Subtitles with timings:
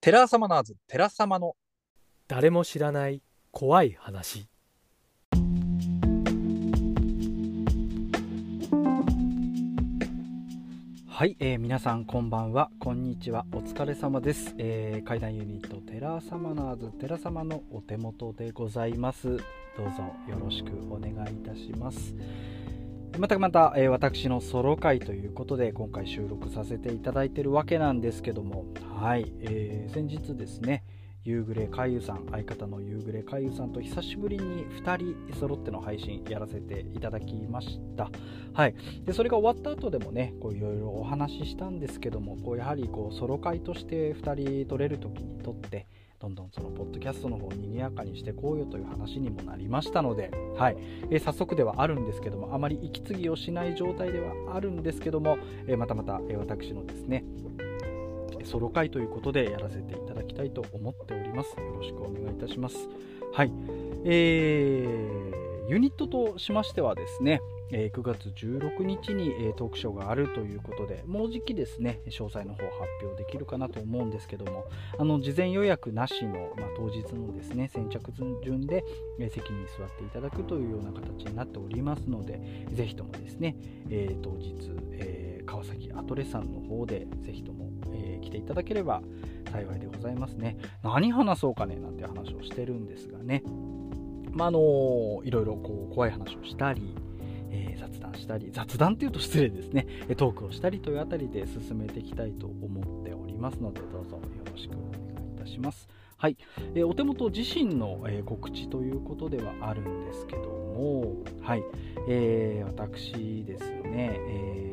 [0.00, 1.56] テラサマナーズ、テラサマの。
[2.28, 4.48] 誰も知らない怖い話。
[11.08, 12.70] はい、えー皆さんこんばんは。
[12.78, 13.46] こんにちは。
[13.52, 19.28] お疲れ様です、えー、怪談ユニットテラサマナーズテラサマのおてもとでございます。
[19.28, 19.38] どう
[19.96, 22.14] ぞよろしくお願いいたします。
[23.18, 28.66] またまた、えー私のソロ回ということで今回収録させていただいているわけなんですけども
[28.96, 30.82] はい、えー先日ですね
[31.22, 38.10] 夕暮れ海遊さん相方の夕暮れ海遊さんと久しぶりに2人揃っての配信やらせていただきました。
[38.54, 38.74] はい
[39.04, 45.86] でそれが終わった後でもねいろいろお話ししたんですけどもこうやはりこうソロ会として2人撮れる時に撮って
[46.18, 50.76] どんどんそのポッドキャストの方を賑やかにしてこうよという話にもなりましたので、はい
[51.10, 55.36] え早速ではあるんですけどもあまり息継ぎをしない状態ではあるんですけども、
[55.66, 57.24] えまたまた、私のですね
[58.46, 61.50] ソロ会ということでやらせていただきたいと思っております。
[61.58, 62.88] よろしくお願いいたします。
[63.32, 63.52] はい。
[64.04, 67.40] えー、ユニットとしましてはですね、
[67.72, 78.12] えー9月16日に、えートークショーがあるということで、もうじきですね、詳細の方発表できるかなと思うんですけども、あの事前予約なしの、まあ、当日のですね、先着
[78.44, 78.84] 順で、
[79.18, 82.40] えー席に座っていただくというような形になっておりますので、
[82.72, 83.56] ぜひともですね、
[83.90, 84.54] えー当日、
[84.92, 89.02] えー川崎アトレさんの方でぜひとも、えー来ていただければ
[89.52, 90.56] 幸いでございますね。
[90.82, 93.42] 何話そうかねなんて話をしてるんですがね、
[94.32, 96.94] まああのいろいろこう怖い話をしたり、
[97.50, 99.86] え雑談したり雑談っていうと失礼ですね
[100.16, 105.88] トークをしたりというあたりで進めていきたいと思っておりますのでどうぞよろしくお願いいたします。
[106.18, 106.36] はい、
[106.74, 111.62] えーお手元自身の、えー告知ということではあるんですけども、はい
[112.08, 114.65] えー私ですね、え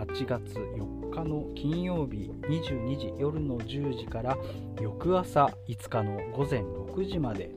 [0.00, 4.38] 8月4日の金曜日22時夜の10時から
[4.80, 7.50] 翌朝5日の午前6時まで、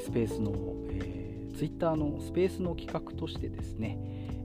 [0.00, 0.52] スペースの、
[0.90, 3.96] えー、ツイッターのスペースの企画としてですね、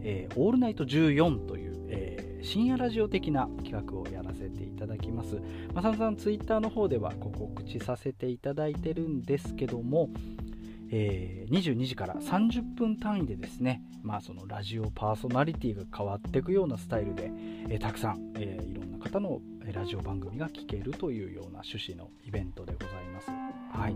[0.03, 5.41] えーオールナイト14という、えー深夜ラジオ的な企画をやらせていただきます。
[5.74, 10.09] まあ、さんさんツイッターの方ではご告知させていただいてるんですけども、
[10.96, 17.31] えー22時から30分単位でですね、まあ、そのラジオパーソナリティが変わっていくようなスタイルで、
[17.70, 19.42] えーたくさん、えーいろんな方の
[19.74, 23.30] ラジオ番組が聞けるというような趣旨のイベントでございます。
[23.30, 23.96] はい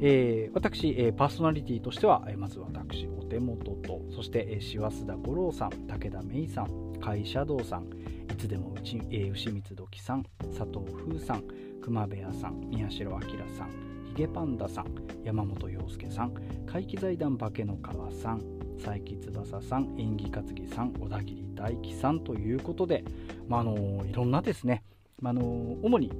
[0.00, 6.66] えー私、えーパーソナリティとしては、えーまず私お手元とそして、えー、師走田五郎さん武田芽衣さん
[7.00, 7.84] 甲斐シャさん
[8.32, 10.24] いつでもうち、えー牛光時さん
[10.56, 11.44] 佐藤風さん
[11.80, 13.18] 熊部屋さん宮代明
[13.56, 14.86] さんヒゲパンダさん
[15.24, 16.34] 山本陽介さん
[16.66, 18.42] 怪奇財団化けの川さん
[18.76, 23.04] 佐伯翼さん演技担ぎさん小田切大樹さんということで、
[23.48, 24.84] まあ、あのいろんなですね、
[25.20, 25.42] まあ、の
[25.82, 26.12] 主に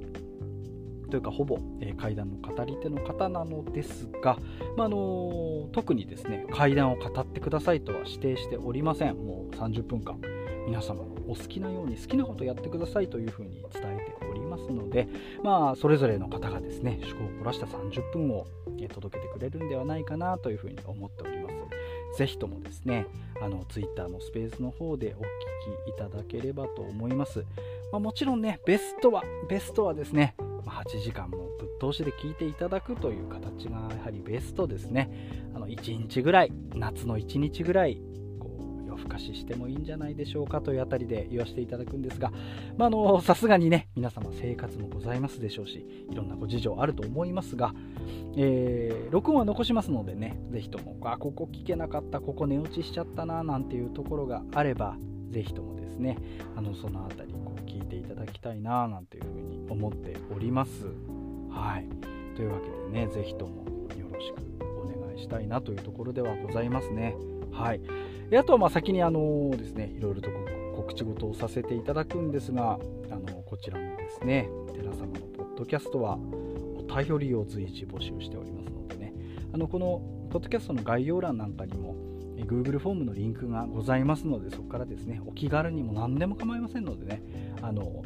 [1.09, 4.37] というかほぼ、えー怪談の語り手の方なのですが、
[4.75, 9.15] まああの特にですね怪談を語ってくださいとは指定しておりません。
[9.15, 10.19] もう30分間
[10.65, 14.14] 皆様のお好きなように好きなことやってくださいというふうに伝えて
[14.55, 15.07] ますので
[15.43, 18.45] まあそれぞれの方がですね趣向を凝らした30分を
[18.79, 21.55] え届けてくれるんではないかなというふうに思っております。
[22.17, 23.07] ぜひともですね
[23.41, 25.23] あの Twitter のスペースの方でお聞
[25.85, 27.39] きいただければと思います、
[27.91, 30.35] まあ、もちろんねベストはベストはですね
[30.65, 35.09] ま8時間もぶっ通しで聞いていただくという形がやはりベストですね。
[35.53, 38.01] あの1日ぐらい夏の1日ぐらい
[38.95, 42.31] 夜更かししてもいいんじゃないでしょうかというあたりで言わせていただくんですが
[42.77, 47.73] まあのさすがにね皆様生活もございますでしょうしいろんなご事情あると思いますが、
[48.37, 54.97] えー録音は残しますのでねぜひともあここ聞けなかったここ寝落ちしちゃったななんていうところがあれば
[55.29, 56.17] ぜひともですね
[56.55, 60.85] あのそのあたりこう聞いていただきたいななんていうふうに思っております。
[61.49, 61.87] はい。
[62.35, 63.65] というわけでねぜひとも
[63.97, 67.15] よろしくお願いしたいなというところではございますね。
[67.51, 67.81] はい。
[68.29, 70.29] であとはまあ先にあのですねいろいろと
[70.75, 72.79] 告知事をさせていただくんですが
[73.11, 79.13] あのこちらのですね寺様のポッドキャストはお便りを随時募集しておりますのでね。
[79.53, 80.01] あのこの
[80.31, 81.95] ポッドキャストの概要欄なんかにも
[82.35, 87.21] Google フォームのリンクがございますのでそこからですねお気軽にも何でも構いませんのでね
[87.61, 88.03] あの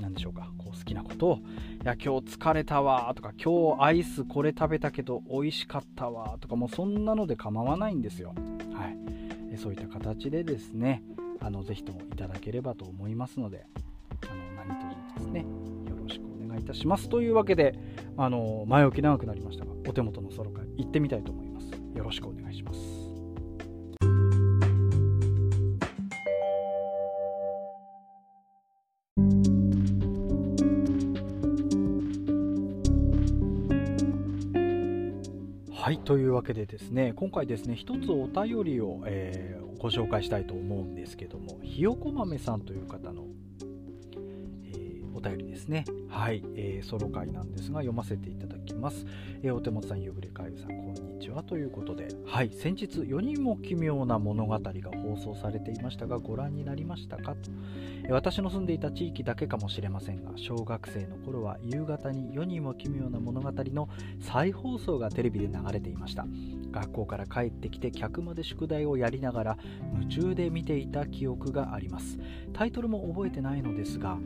[0.00, 1.38] 何でしょうかこう好きなことを
[1.84, 8.34] 「いや今日疲れたわ」とか「今日アイスこれ食べたけど美味しかったわ」とかもうそんなので構わないんですよ。
[8.74, 9.19] はい。
[9.56, 11.02] そういった形でですね
[11.40, 13.66] あのぜひともいただければと思いますので
[14.28, 17.08] あの何卒ですねよろしくお願いいたします。
[17.08, 17.78] というわけで
[18.16, 21.70] あの前置き長くなりましたがお手元のソロ会行ってみたいと思います。
[21.94, 22.89] よろしくお願いします。
[36.10, 43.26] というわけでですね今回ですね一つお便りを、えー、ご紹介したいと思うんですけどもひよこ豆さんという方の、
[44.64, 45.84] えー、お便りですね。
[46.08, 49.04] はい、えー、ソロ回なんですが読ませていただきます、
[49.42, 51.42] えお手元さんゆぐれかゆさんこんにちは。
[51.42, 57.34] ということではい先日4人も奇妙な物語が放送されていましたがご覧になりましたか？
[57.34, 57.50] と
[58.10, 63.88] 私の住んでいた地域だけかもしれませんが小学生の頃は夕方に世にも奇妙な物語の
[64.20, 66.26] 再放送がテレビで流れていました。
[66.70, 69.58] 学校から帰ってきて客まで宿題をやりながら
[69.92, 72.18] 夢中で見ていた記憶があります。
[72.52, 74.18] タイトルも覚えてないのですが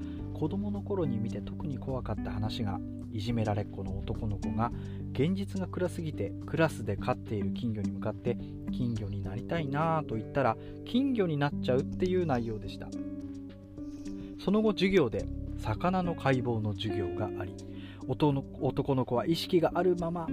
[0.45, 2.79] 子供の頃に見て特に怖かった話が
[3.11, 4.73] いじめられっ子の男の子が
[5.13, 8.37] 現実が暗すぎてクラスで飼っている金魚に向かって
[8.71, 12.89] 金魚になりたいなぁと言ったら金魚になっちゃうっていう内容でした。
[14.39, 15.25] その後授業で
[15.63, 17.57] 魚の解剖の授業があり
[18.07, 20.27] 男の子は意識があるまま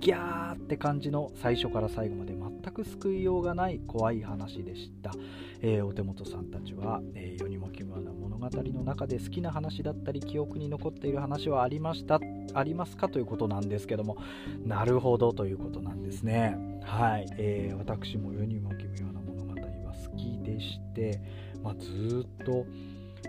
[0.00, 5.12] ギャーって感じの最初から最後まで全く救いようがない怖い話でした、
[5.60, 8.10] えー、お手元さんたちは、えー、世にも奇妙な
[8.50, 12.20] 語の中で好きな話だったり記憶に残っている話はありました
[12.54, 14.16] ありますかということなんですけども。
[14.64, 16.56] なるほどということなんですね。
[16.82, 21.20] はい、えー、私も世にも奇妙な物語は好きでして、
[21.62, 22.66] まあ、ずっと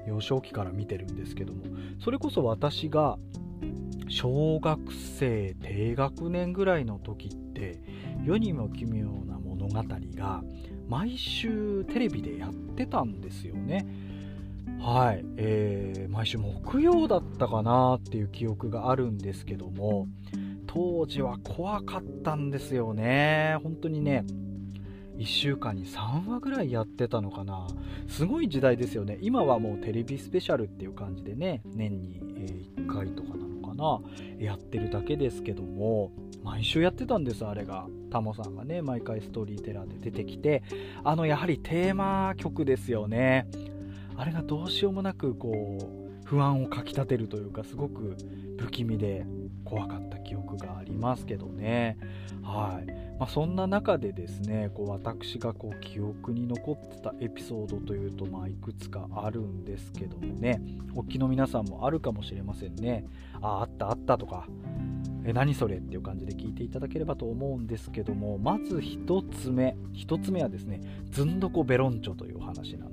[0.07, 1.63] 幼少期から見てるんですけども。
[1.99, 3.17] それこそ私が
[4.09, 7.81] 小学生低学年ぐらいの時って
[8.23, 9.83] 世にも奇妙な物語
[10.15, 10.43] が
[10.87, 13.85] 毎週テレビでやってたんですよね。
[14.83, 20.09] はい、えー、毎週木曜だったかなっていう記憶があるんですけども
[20.67, 23.57] 当時は怖かったんですよね。
[23.63, 24.25] 本当にね
[25.17, 27.65] 1週間に3話ぐらいやってたのかな。
[28.09, 29.19] すごい時代ですよね。
[29.21, 32.19] 今はもうテレビスペシャルっていう感じでね年に
[32.75, 34.01] 1回とかなのかな。
[34.37, 36.11] やってるだけですけども
[36.43, 37.87] 毎週やってたんですあれが。
[38.11, 40.61] タモさんがね毎回ストーリーテラーで出てきて。
[41.05, 43.47] あのやはりテーマ曲ですよね。
[44.15, 48.15] あれがどうしようもなくこう不安をかきたてるというかすごく
[48.59, 49.25] 不気味で
[49.65, 51.97] 怖かった記憶がありますけどね。
[52.41, 52.91] はい。
[53.19, 60.61] まあ、そんな中でですねこう私がこう記憶に残ってたエピソードというと、まあ、いくつかあるんですけどもね。
[60.95, 63.05] おっきの皆さんもあるかもしれませんね。
[63.41, 64.47] あああったあったとか。
[65.25, 70.81] え何それっていう感じで聞いていただければと思うんですけどもまず1つ目1つ目はですね
[71.11, 72.92] ずんどこベロンチョというお話なんで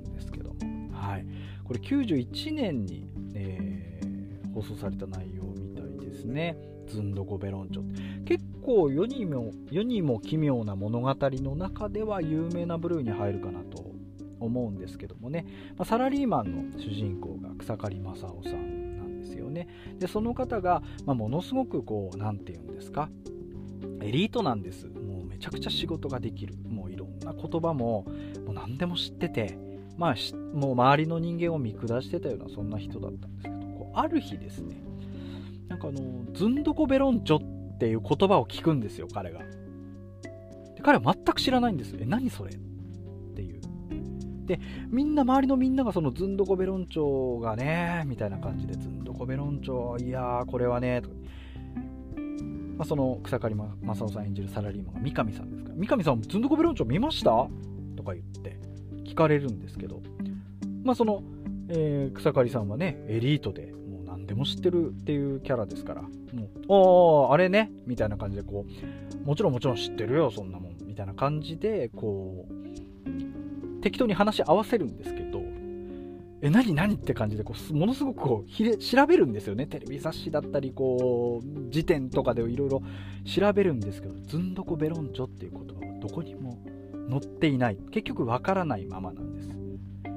[1.11, 1.25] はい。
[1.65, 6.57] これ91年に、えー、放送された内容みたいですね。
[6.87, 8.23] ずんどこベロンチョ。
[8.25, 13.91] 結構世にも世にも奇妙な物語の中では有名な部類に入るかなと
[14.39, 15.45] 思うんですけどもね、
[15.77, 19.67] まあ、サラリーマンの主人公が草刈正雄さんなんですよね。
[19.99, 23.09] でその方が、まあ、ものすごくこう何て言うんですか。
[24.01, 24.87] エリートなんです。
[24.87, 26.55] もうめちゃくちゃ仕事ができる。
[26.67, 28.05] もういろんな言葉も
[28.45, 29.57] もう何でも知ってて
[29.97, 30.15] まあ
[30.55, 34.81] もう周りの人間を見下してたようなそんな人だったんですけどこうある日ですね
[35.67, 36.01] なんかあの
[36.33, 39.39] ずんどこベロンチョっていう言葉を聞くんですよ彼が。
[39.39, 42.51] で彼は全く知らないんですえ何それ？
[42.51, 42.57] っ
[43.35, 43.61] ていう。
[44.45, 44.59] で
[44.89, 51.15] みんな周りのみんながそのずんどこベロンチョがねみたいな感じでずんどこベロンチョいやーこれはねとか。
[52.77, 57.29] まあ、その草刈正雄さん演じるサラリーマンが三上さんですから三上さんずんどこベロンチョ見ました？
[57.95, 58.57] とか言って。
[59.11, 60.01] 聞かれるんですけど
[60.83, 61.21] まあその、
[61.67, 66.09] えー、草刈さんはねエリートでもう何でも知ってるっていうキャラですから、も
[66.69, 75.41] う、ああ、あれね、みたいな感じで、こう、もちろんもちろん知ってるよ、そんなもん、みたいな感じで、こう、適当に話し合わせるんですけど、
[76.41, 79.67] え、何何って感じでこう、ものすごくこうひれ調べるんですよね。
[79.67, 82.81] テレビ雑誌だったり、こう、辞典とかでいろいろ
[83.25, 86.57] 調べるんですけど、ずんどこベロンチョっていう言葉はどこにも
[87.11, 87.77] 載っていない。
[87.91, 89.49] 結局わからないままなんです。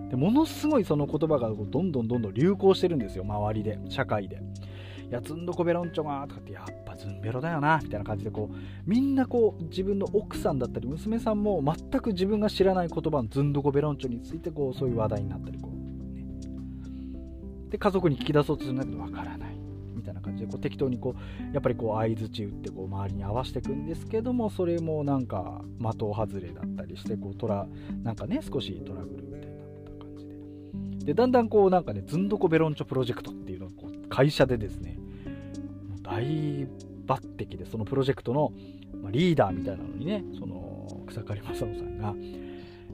[0.09, 4.41] でものすごいその言葉がどんどんどんどん流行してるんですよ周りで社会で。
[5.09, 15.77] いやずんどこベロンチョがとかってやっぱずんベロだよなみたいな感じでこうみんなこう自分の奥さんだったり娘さんも全く自分が知らない言葉のずんどこベロンチョについてこうそういう話題になったりこう、
[16.15, 16.25] ね、
[17.71, 19.54] で家族に聞き出そうとするんだけどわからない
[20.35, 27.67] 感じでこう適当にこうやっぱりこう相づち打ってこう周りに合わせていくんですけどもそれもなんか的外れだったりしてこうトラ
[28.03, 29.47] なんかね少しトラブルみたいな
[29.99, 34.99] 感じでで、だんだんこうなんかね、ずんどこベロンチョプロジェクトっていうのがこう会社でですね、
[36.03, 36.67] 大抜
[37.07, 38.53] 擢でそのプロジェクトの
[39.11, 42.15] リーダーみたいなのにね、その草刈正雄さんが、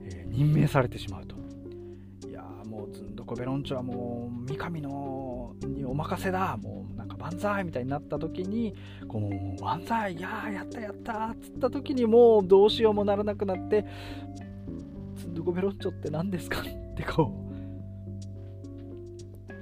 [0.04, 1.39] えー、任命されてしまうと。
[3.14, 6.56] どこベロンチョはもう三上のにお任せだ。
[6.56, 7.64] もうなんか万歳。
[7.64, 8.74] みたいになった時に
[9.08, 9.28] この
[9.60, 11.26] 万歳いややったやった。
[11.34, 13.84] っつった時にもうどうしようもならなくなって。
[15.28, 16.60] どこベロンチョって何ですか？
[16.64, 17.50] ってこう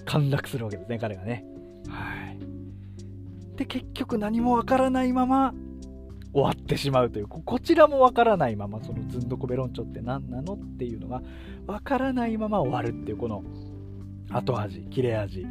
[0.05, 1.45] 陥落するわけですね彼がね。
[1.89, 2.39] はい。
[3.57, 5.55] で結局何もわからないまま
[6.69, 11.23] ってしまうというこちらもわからないままそのずんどこベロンチョって何なのっていうのが
[11.67, 13.43] わからないまま終わるっていうこの
[14.31, 15.47] 後味切れ味、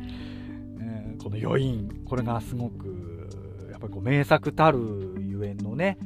[0.80, 2.04] えー、この余韻。
[2.06, 3.30] これがすごく
[3.72, 5.98] やっぱりこう名作たるゆえんのね、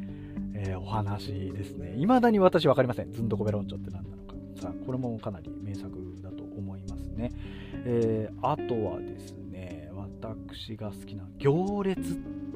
[0.55, 1.95] えー、お話ですね。
[1.97, 3.11] 未だに私分かりません。
[3.11, 4.35] ずんどこベロンチョって何なのか。
[4.61, 5.91] さあこれもかなり名作
[6.23, 7.31] だと思いますね、
[7.85, 12.03] えー、あとはですね私が好きな行列っ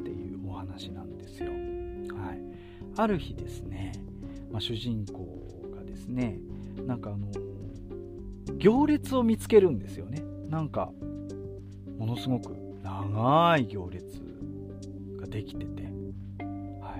[0.04, 1.65] ていうお話なんですよ。
[2.26, 2.42] はい。
[2.98, 3.92] ある日ですね、
[4.52, 6.40] まあ、主人公がですね
[6.86, 7.28] なんかあの
[8.58, 10.24] 行列を見つけるんですよね。
[10.50, 10.92] なんか
[11.98, 14.22] ものすごく長い行列
[15.20, 15.84] ができてて。
[16.82, 16.98] は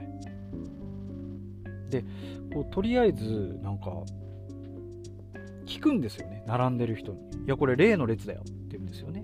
[1.88, 1.92] い。
[1.92, 2.04] で
[2.54, 4.04] こうとりあえずなんか
[5.66, 6.44] 聞くんですよね。
[6.48, 9.24] 並んでる人に「いやこれ例の列だよ」って言うんですよね。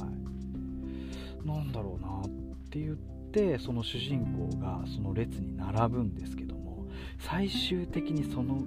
[0.00, 0.08] は
[1.44, 1.46] い。
[1.46, 2.28] なんだろうなっ
[2.70, 6.86] て言ってってその主人公がその列に並ぶんですけども
[7.18, 8.62] 最終的にその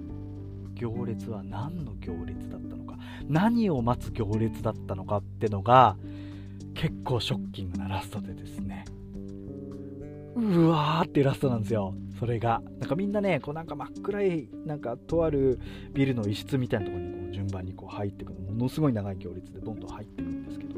[0.74, 2.96] 行列は何の行列だったのか
[3.28, 5.96] 何を待つ行列だったのかってのが
[6.74, 8.84] 結構ショッキングなラストでですね。
[10.34, 11.94] うわーってラストなんですよ。
[12.18, 12.62] それが。
[12.80, 15.60] なんかみんなねこうなんか真っ暗いなんかとある
[15.92, 18.40] ビルの一室みたいなところにこう順番にこう入ってくる。
[18.40, 20.74] ものすごい長い行列でどんどん入ってくるんですけど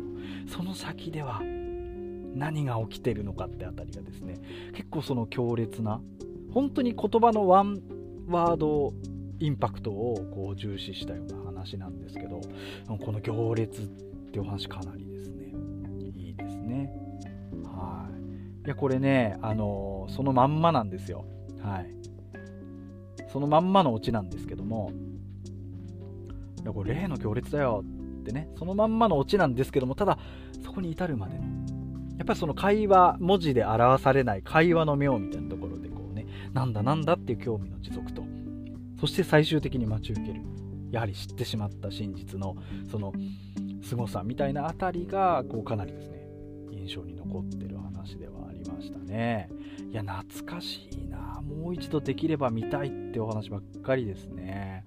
[0.49, 1.41] その先では
[2.35, 4.39] 何が起きてるのかってあたりがですね
[4.75, 6.01] 結構その強烈な
[6.53, 7.81] 本当に言葉のワン
[8.29, 8.93] ワード
[9.41, 12.41] インパクトをこう重視したような話なんですけど
[13.05, 13.87] この行列っ
[14.33, 15.53] てお話かなりですね
[16.15, 16.91] いいですね。
[17.65, 18.09] は
[18.63, 18.67] い。
[18.67, 21.25] いやこれねあのそのまんまなんですよ。
[21.63, 21.95] はい。
[23.29, 24.93] そのまんまのオチなんですけども
[26.63, 27.85] いやこれ例の行列だよ
[28.21, 30.19] ってねそのまんまのオチなんですけどもただ
[30.65, 31.45] そこに至るまでの
[32.17, 38.25] やっぱりその会話文字で表されない会話の妙みたいなところでこうねなんだなんだっていう興味の持続と。
[39.01, 40.41] そして最終的に待ち受ける。
[40.91, 42.57] やはり知ってしまった真実の
[42.89, 43.13] その
[43.83, 46.25] 凄さみたいなあたりがこうかなりですね
[46.71, 49.51] 印象に残ってる話ではありましたね。
[49.91, 51.43] いや懐かしいな。
[51.43, 54.85] もう一度できれば見たいってお話ばっかりですね。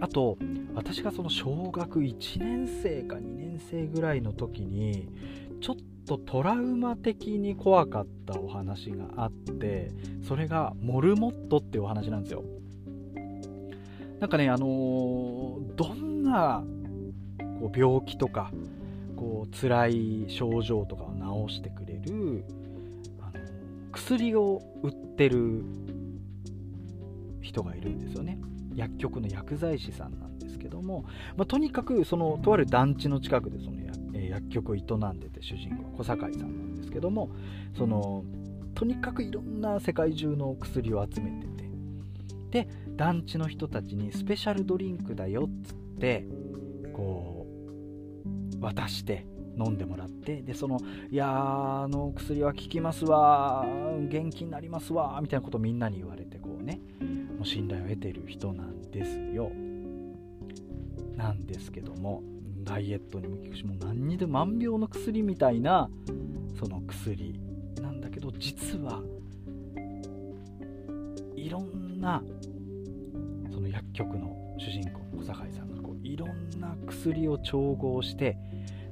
[0.00, 0.38] あと
[0.74, 5.08] 私がその小学1年生か2年生ぐらいの時に
[5.60, 9.90] ちょっととトラウマ的に怖かったお話があって
[10.26, 12.44] それがモルモットっていうお話なんですよ。
[14.20, 16.64] なんかねあのー、どんな
[17.60, 18.50] こう病気とか
[19.16, 22.44] こう辛い症状とかを治してくれる
[23.20, 23.32] あの
[23.92, 25.64] 薬を売ってる
[27.40, 28.38] 人がいるんですよね。
[28.74, 31.04] 薬局の薬剤師さんなんですけども、
[31.36, 33.83] まあ、とにかくそのとある団地の近くでその
[34.18, 37.30] 薬局を営んでて主人公小堺さんなんですけども
[37.76, 38.24] その
[38.74, 41.64] とにかくいろんな世界中の薬を集めてて
[42.50, 46.26] で団地の人たちにスペシャルドリンクだよっつって
[46.92, 47.46] こ
[48.60, 49.26] う渡して
[49.58, 50.78] 飲んでもらってでその
[51.10, 53.64] いやあの薬は効きますわ
[54.08, 56.80] 元気になりますわみたいなことをみんなに言われてこうね
[57.36, 59.50] もう信頼を得てる人なんですよ。
[61.16, 62.22] なんですけども
[62.64, 65.90] ダイエットにも効くしもう何にでも万病の薬みたいな
[66.58, 67.40] その薬。
[67.80, 69.02] なんだけど実は
[71.36, 72.22] いろんな
[73.52, 78.36] その薬局の主人公の小堺さんがこういろんな薬を調合して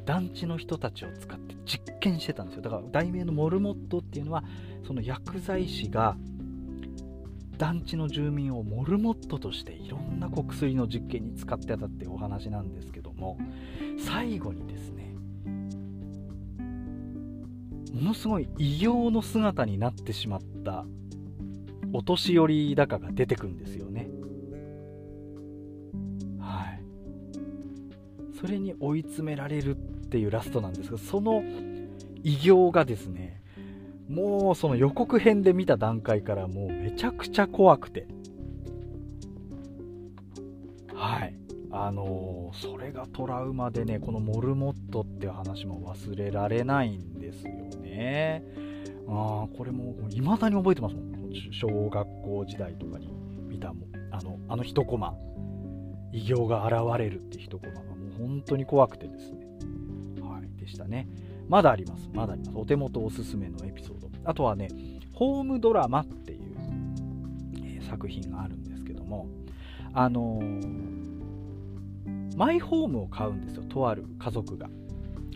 [0.05, 2.63] 団地の人たちを使って実験してたんですよ。
[2.63, 4.45] だから題名のモルモットっていうのは
[4.87, 6.17] その薬剤師が
[7.63, 13.39] 団地の住民をモルモットとしていろんなこう薬の実験に使ってたってお話なんですけども
[14.05, 15.15] 最後にですね
[17.95, 20.85] ものすごい異形の姿になってしまった
[21.93, 24.09] お年寄りだかが出てくんですよね。
[26.41, 26.83] はい。
[28.41, 31.45] それに追い詰められるっていうラストなんですがその
[32.25, 33.42] 異形がですね
[34.13, 38.07] もうその予告編で見た段階からもうめちゃくちゃ怖くて。
[40.95, 41.35] はい。
[41.71, 48.45] あのー、それがトラウマでねこのモルモットっていう話も忘れられないんですよね。
[49.09, 51.13] ああこれも未だに覚えてますもん。
[51.51, 53.11] 小学校時代とかに
[53.49, 55.15] 見たもあのあの一コマ。
[56.13, 59.47] 異形が現れるって一コマがもう本当に怖くてですね。
[60.21, 60.61] はい。
[60.61, 61.09] でしたね。
[61.49, 62.09] まだあります。
[62.13, 62.59] まだあります。
[62.59, 64.09] お手元おすすめのエピソード。
[64.25, 64.69] あとはね
[65.13, 66.41] ホームドラマっていう、
[67.57, 69.27] えー、作品があるんですけども
[69.93, 73.65] あのー、マイホームを買うんですよ。
[73.65, 74.69] とある家族が。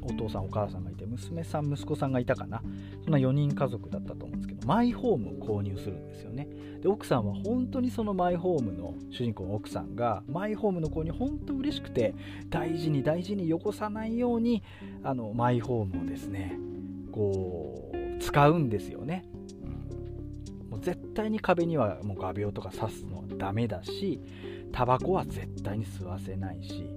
[0.09, 2.63] お父さんお母さんがいて娘さん息子さんがいたかな。
[3.03, 4.36] そんな4人家族だったと思う
[4.67, 6.49] マイホームを購入するんですよね。
[6.83, 12.15] で奥さんは本当にそのマイホームの主人公の奥さんがマイホームの購入本当嬉しくて
[12.51, 14.65] 大事に大事によこさないように
[15.05, 16.59] あのマイホームをですね
[17.13, 19.25] こう使うんですよね、
[19.63, 24.21] うん、もう絶対に壁にはもう画鋲とか刺すのはダメだし
[24.73, 26.91] タバコは絶対に吸わせないし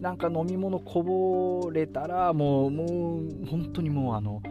[0.00, 4.42] なんか飲み物こぼれたらもうもう本当にもうあの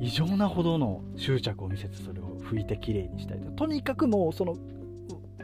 [0.00, 3.50] 異常なほどの執着を見せてそれを拭いてきれいにしたりと。
[3.52, 4.56] とにかくもうその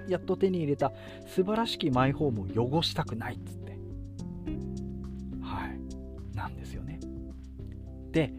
[0.09, 0.93] やっと手に入れた
[1.27, 3.79] 素晴らしきマイホームを汚したくないっつって。
[5.43, 6.37] はい。
[6.37, 7.01] なんですよね。
[8.13, 8.33] で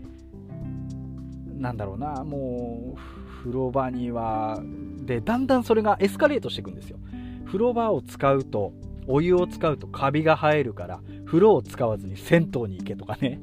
[1.57, 2.97] なんだろうなもう
[3.41, 4.61] 風呂場には
[5.05, 6.97] でだんだんそれがエスカレートしていくんですよ。
[7.45, 8.73] 風呂場を使うと
[9.07, 13.39] お湯を使うとカビが生えるから風呂を使わずに銭湯に行けとかね。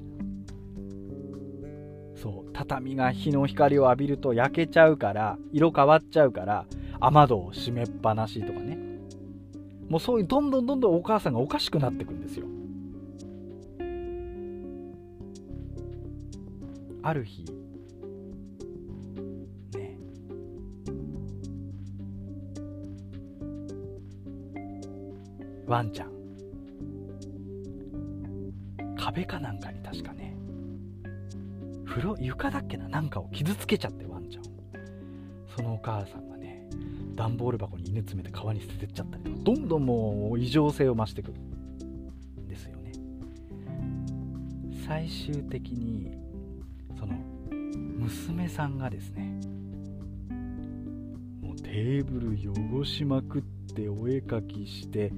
[2.62, 6.64] 畳が日の光を浴びると焼けちゃうから色変わっちゃうから
[7.00, 8.78] 雨戸を閉めっぱなしとかね。
[9.88, 12.46] もうそういうどんどんどんどんお母さんがおかしくなってくんですよ。
[17.02, 17.44] ある日
[19.74, 19.98] ね。
[25.66, 26.12] ワンちゃん。
[28.96, 29.81] 壁かなんかに
[31.94, 32.88] 風呂床だっけな？
[32.88, 34.44] なんかを傷つけちゃってワンちゃん
[35.54, 36.66] そのお母さんがね
[37.14, 39.36] 段ボール箱に犬詰めて川に捨ててっちゃったりとか。
[39.42, 42.92] どんどんもう異常性を増してくるんですよね。
[44.86, 46.16] 最終的に
[46.98, 47.14] その
[47.98, 49.38] 娘さんがですね
[51.42, 52.38] もうテーブル
[52.80, 53.42] 汚しまくっ
[53.74, 55.12] てお絵かきして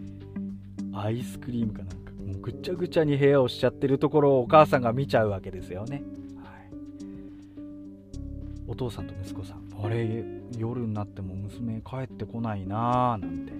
[0.92, 6.02] アイスクリームかなんかもうぐちゃぐちゃに部屋をしちゃってるところをお母さんが見ちゃうわけですよね。
[8.66, 9.62] お父さんと息子さん。
[9.83, 10.24] あれ
[10.57, 13.53] 夜になっても娘帰ってこないなーなんて。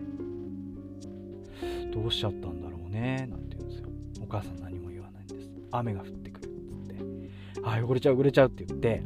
[1.93, 3.88] どうしちゃったんだろうねなんて言うんですよ。
[4.23, 5.49] お母さん何も言わないんです。
[5.71, 7.61] 雨が降ってくるっつって。
[7.62, 9.03] あ汚れちゃう汚れちゃうって言って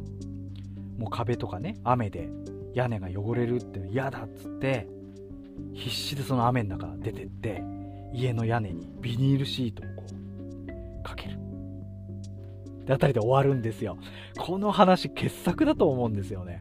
[0.97, 2.29] もう壁とかね雨で
[2.73, 4.87] 屋根が汚れるって嫌だっつって
[5.73, 7.63] 必死でその雨の中出てって
[8.13, 9.98] 家の屋根にビニールシートを
[12.89, 13.99] であたりで終わるんですよ。
[14.39, 16.59] この話傑作だと思うんですよね。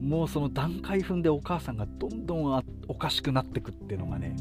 [0.00, 4.34] もうその段階踏んでお母さんがどんどんおかしくなってくっていうのがね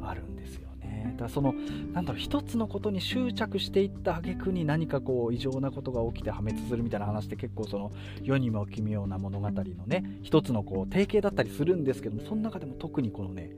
[0.00, 1.14] あるんですよね。
[1.14, 1.52] だからその
[1.92, 7.90] なんだろう一つのことに執着していった挙句に何かこう異常なことが起きて破滅するみたいな話って結構その
[8.22, 13.50] 世にも奇妙な物語のね一つのこう定型だったりするんですけどもその中でも特にこのね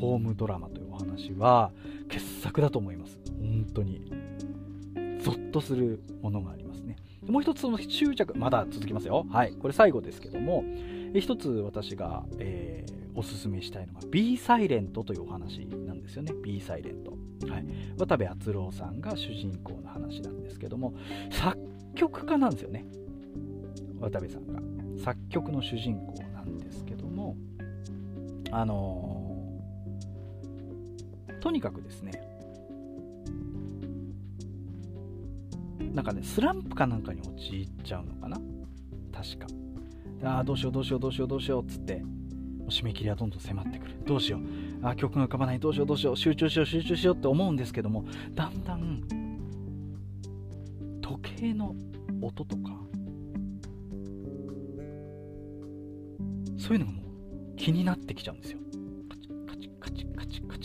[0.00, 1.72] ホームドラマというお話は
[2.08, 3.18] 傑作だと思います。
[3.38, 4.10] 本当に。
[5.20, 6.96] ゾッとするものがありますね。
[7.26, 9.26] もう一つその執着まだ続きますよ。
[9.30, 9.52] はい。
[9.52, 10.64] これ最後ですけども
[11.14, 16.32] 一つ私が、えー、おすすめしたいのが B サイレントというお話なんですよね。
[16.44, 17.12] B サイレント、
[17.50, 17.66] はい、
[17.98, 20.94] 渡部篤郎さんが主人公の話なんですけども
[21.30, 21.58] 作
[21.94, 22.86] 曲家なんですよね。
[24.00, 24.60] 渡部さんが。
[25.02, 27.36] 作曲の主人公なんですけども
[28.50, 29.25] あのー、
[31.46, 32.10] とにかくですね
[35.94, 38.40] なんかねスランプかなんかに陥っちゃうのかな？
[39.12, 39.46] 確か。
[40.24, 42.02] ああどうしようどうしようどうしようどうしようっつって
[42.68, 43.94] 締め切りはどんどん迫ってくる。
[44.04, 44.40] どうしよう。
[44.82, 45.60] あ曲が浮かばない。
[45.60, 46.16] どうしようどうしよう。
[46.16, 48.04] 集中しよう集中しようって思うんですけども
[48.34, 49.04] だんだん
[51.00, 51.76] 時計の
[52.22, 52.72] 音とか
[56.58, 58.58] そういうのがもう気になってきちゃうんですよ。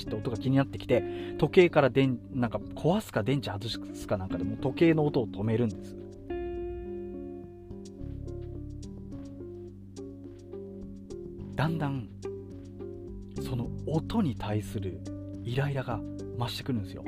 [0.01, 1.03] チって音が気になってきて
[1.37, 5.95] 時計から電なんか壊すか電池外すかなんかでも時計の音を止めるんです。
[11.55, 12.07] だんだん
[13.43, 14.99] その音に対する
[15.43, 15.99] イライラが
[16.39, 17.03] 増してくるんですよ。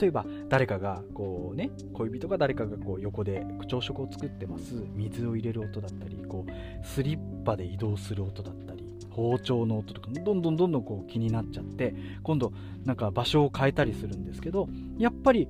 [0.00, 4.74] 例えば誰かがこうね恋人が誰かがこう横で朝食を作ってます。
[4.94, 8.77] 水を入れる音だったりこうスリッパで移動する音だったり。
[9.18, 12.52] 包丁の音とかどんどんどんどんこう気になっちゃって今度
[12.84, 15.48] なんか場所を変えたりするんですけどやっぱり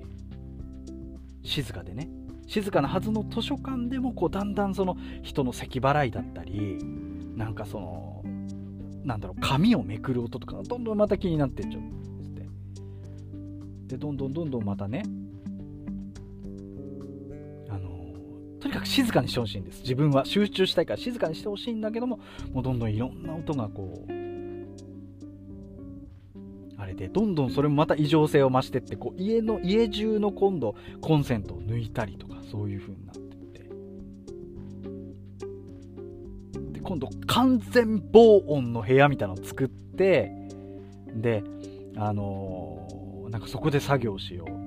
[1.42, 2.08] 静かでね
[2.46, 6.78] 静かなはずの図書館でもこうだんだんその人の咳払いだったり
[7.36, 8.22] なんかその
[9.04, 12.46] なんだろう紙をめくる音とかどんどんまた気になってっちゃうんですって。
[13.88, 15.02] でどんどんどんどんまたね
[18.78, 19.80] かく静かにしてほしいんです。
[19.82, 22.20] 自分は集中したいから静かにしてほしいんだけども
[22.52, 24.12] もうどんどんいろんな音がこう
[26.80, 33.68] あれでどんどんそれもまた異常性を増してってこう家の家中の今度コンセントを抜いたりとかそういう風になってって。
[36.72, 40.32] で今度完全防音の部屋みたいなのを作って
[41.14, 41.42] で
[41.96, 44.57] あのーなんかそこで作業しよう。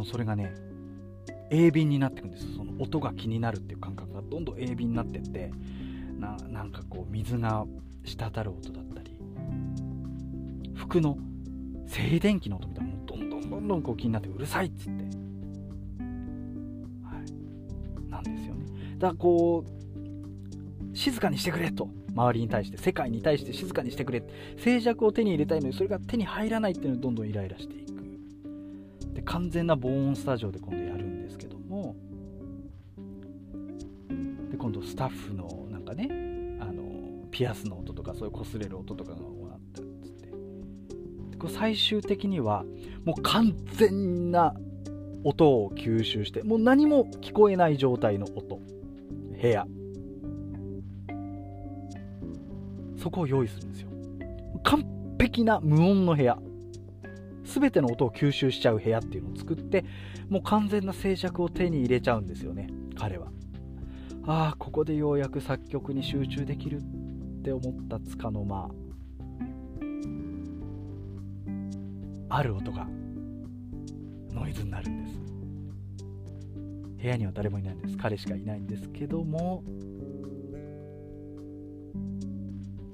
[0.00, 0.54] どんそれがね
[1.50, 4.22] 鋭敏になっていくんですその音が気になるっていう感覚が。
[4.22, 5.52] どんどん鋭敏になってって
[6.18, 7.66] ななんかこう水が
[8.04, 9.18] 滴る音だったり
[10.74, 11.18] 服の
[11.86, 15.08] 静電気の音みたいなのもどんどんどんどんこう気になってうるさいっつって、は
[17.18, 18.66] い、なんですよね。
[18.98, 21.88] だからこう静かにしてくれと。
[22.12, 24.22] 周りに対して世界に対して静かにしてくれ。
[24.58, 27.89] 静寂を手に入れたいのにそれが手に入らないっていうのにどんどんイライラしていく。
[29.40, 31.96] 完全な防音スタジオで今度やるんですけども。
[34.50, 36.10] で今度スタッフのなんかね
[36.60, 40.26] あのピアスの音とかそういう擦れる音とかがこうなったっつって。
[41.30, 42.64] でこう最終的には
[43.06, 44.54] もう完全な
[45.24, 48.60] 音を吸収してもう何も聞こえない状態の音。
[49.40, 49.66] 部屋。
[52.98, 53.88] そこを用意するんですよ。
[54.64, 54.84] 完
[55.18, 56.36] 璧な無音の部屋。
[57.52, 59.84] 全ての音を吸収しちゃう部屋っていうのを作って
[60.28, 63.28] もう完全な静寂を手に入れちゃうんですよね彼は。
[64.26, 68.70] ああここでようやく作曲に集中できるって思ったつかの間
[72.28, 72.86] ある音が
[74.32, 75.18] ノイズになるんです。
[77.02, 77.96] 部屋には誰もいないんです。
[77.96, 79.64] 彼しかいないんですけども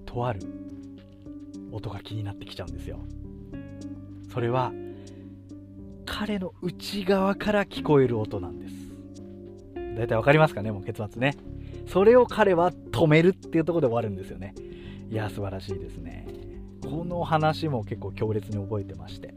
[0.06, 0.40] とある
[1.72, 3.00] 音が気になってきちゃうんですよ。
[4.36, 4.70] それは
[6.04, 8.74] 彼の内側から聞こえる音なんです。
[9.96, 10.70] 大体わかりますかね？
[10.72, 11.34] もう結末ね。
[11.86, 14.54] それを彼は止めるっていうところで終わるんですよね。
[15.10, 16.26] いや素晴らしいですね。
[16.82, 19.32] この話も結構強烈に覚えてまして。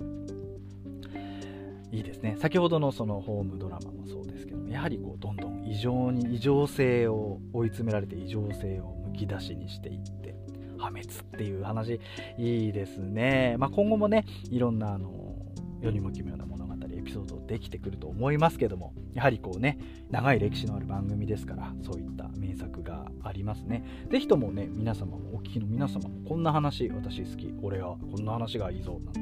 [1.93, 2.35] いいですね。
[2.38, 10.35] 先ほどのそのホームドラマもそうですけどやはりこうどんどん異常に異常性を追い詰められて異常性をむき出しにしていって
[10.80, 12.00] 破滅っていう話
[12.38, 15.36] いいですね、まあ、今後もねいろんなあの
[15.82, 19.78] 世にも奇妙な物語エピソードできてくると思いますけどもやはりこうね
[20.10, 23.86] 長い歴史のある番組ですからそういった名作がありますね。
[24.10, 29.22] 是非ともね皆様もお聞きの皆様もこんな話私好き俺はこんな話がいいぞなんて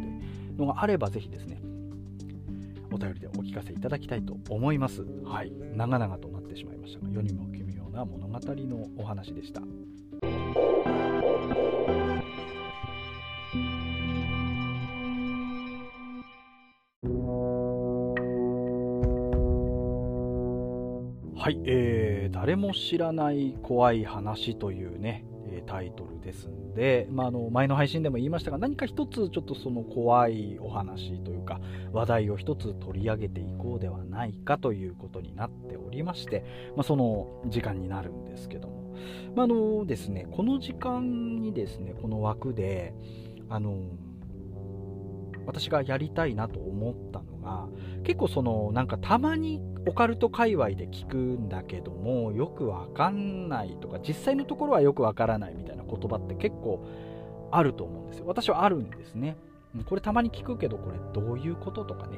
[0.58, 1.62] のがあれば是非ですね
[2.92, 5.06] お便りでお聞かせいただきたいと思います。
[5.26, 5.52] はい。
[5.76, 9.62] 長々となってしまいましたが世にも奇妙な物語のお話でした。
[21.48, 31.62] はい、えー、誰も知らない怖い話というね、えタイトルですんで、まあ、の前の配信でも言いましたが何か一つちょっとその怖いお話というか
[31.94, 36.44] 話題を一つ取り上げていこうではないかということになっておりまして、
[36.76, 38.77] まあ、その時間になるんですけども、
[39.36, 42.94] まあ、のですねこの時間にですねこの枠で
[43.50, 43.82] あの
[45.46, 47.68] 私がやりたいなと思ったのが
[48.04, 56.86] 結構そのなんかたまにオカルト界隈で聞くんだけどもよくわかんないとか実際のところはよくわからないみたいな言葉って結構
[57.52, 58.26] あると思うんですよ。
[58.28, 59.38] 私はあるんですね。
[59.86, 62.18] これたまに聞くけどこれどういうこととかね。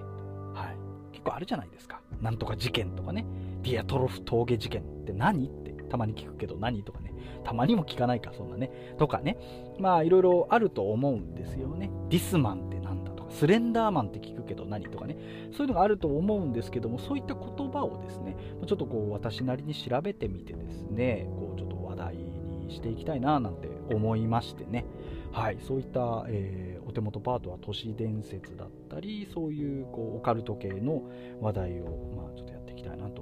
[0.53, 0.77] はい。
[1.11, 2.01] 結構あるじゃないですか。
[2.21, 3.25] なんとか事件とかね。
[3.61, 5.75] ディアトロフ峠事件って何って。
[5.89, 7.13] たまに聞くけど何とかね。
[7.43, 8.71] たまにも聞かないかそんなね。
[8.97, 9.38] とかね。
[9.80, 11.89] まあいろいろあると思うんですよね。
[12.10, 13.32] ディスマンってなんだとか。
[13.32, 15.17] スレンダーマンって聞くけど何とかね。
[15.52, 24.86] そういうのがあると思うんですけどもそういった言葉をですねちょっとこう私なりに調べてみてですねこうちょっと話題にしていきたいななんて思いましてね。
[25.32, 25.58] はい。
[25.62, 31.04] そういった、えーお手元パートは都市伝説だったりそういうこうオカルト系の
[31.39, 31.86] 話題を、
[32.17, 33.18] まあ、ちょっとやっていきたいなと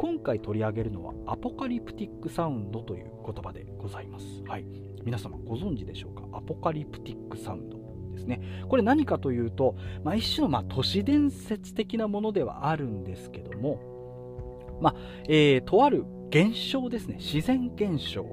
[0.00, 4.24] 今回取り上げるのはアポカリプティックサウンドという言葉でございます。
[4.48, 4.64] はい。
[5.04, 6.22] 皆様ご存知でしょうか？
[6.32, 7.76] アポカリプティックサウンド
[8.14, 8.40] ですね。
[8.66, 14.96] これ何かというと、まあ、一種のま都市伝説的なものではあるんですけどもまあ、
[15.28, 17.16] えーとある現象ですね。
[17.18, 18.24] 自然現象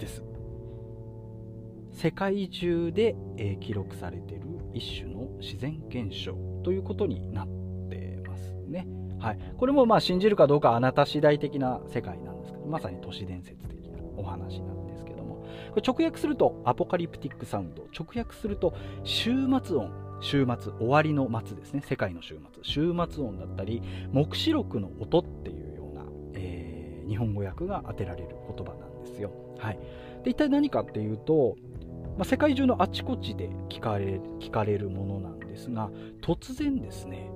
[0.00, 0.24] です。
[1.92, 6.32] 世界中で、えー記録されている一種の自然現象
[6.64, 7.48] ということになっ
[7.88, 8.88] てますね。
[9.24, 15.46] はい、これもまあ信じるかどうかあなた次第的な世界なんですけどまさに都市伝説的なお話なんですけども。
[15.70, 17.86] これ直訳するとアポカリプティックサウンド。
[17.98, 20.04] 直訳すると終末音。
[20.20, 21.82] 週末終わりの末ですね。
[21.86, 22.54] 世界の週末。
[22.64, 23.82] 週末音だったり
[24.12, 26.02] 黙示録の音っていうような、
[26.34, 29.78] えー、日本語訳が当てられる言葉なんですよ、はい、
[30.24, 31.56] で一体何かっていうと、
[32.16, 35.90] まあ、世界中のあちこちで聞かれ聞かれるものなんですが
[36.22, 37.30] 突然ですね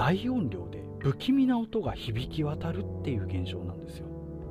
[0.00, 4.06] 大音量で不気味な音が響き渡るっていう現象なんですよ。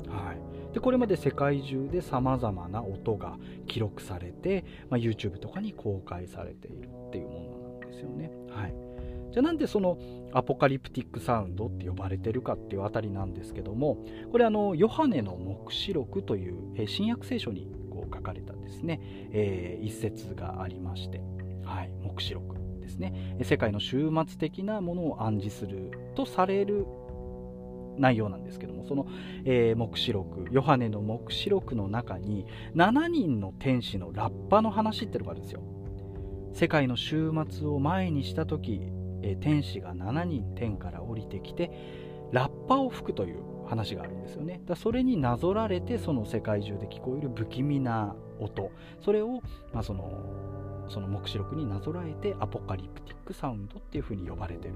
[0.07, 3.35] はい、でこれまで世界中でさまざまな音が
[3.65, 8.31] 記録されて、まあ、YouTube とかに公開されているっていうものなんですよね。
[8.51, 8.75] はい、
[9.31, 9.97] じゃあなんでその
[10.33, 18.99] アポカリプティックサウンドって呼ばれてるかっていうあたりなんですけどもこれあのヨハネの黙示録という、え新約聖書にこう書かれたですね、
[19.31, 21.23] えー、一節がありまして、
[21.63, 22.58] はい、黙示録
[22.89, 23.37] ですね。
[23.43, 26.85] 世界の終末的なものを暗示するとされる
[27.99, 29.07] 内容なんですけどもその、
[29.45, 35.61] えー、黙示録ヨハネの黙示録の中に7人の天使のラッパの話っていうのがあるんですよ。
[36.53, 38.81] 世界の終末を前にした時、
[39.21, 41.71] えー、天使が7人天から降りてきて
[42.31, 44.61] ラッパを吹くという話があるんですよね。
[44.65, 48.71] だそれになぞられてその世界中で聞こえる不気味な音。
[49.01, 49.41] それを、
[49.73, 50.11] まあ、その
[50.89, 54.73] その黙示録になぞらえてアポカリプティックサウンドっていう風に呼ばれてる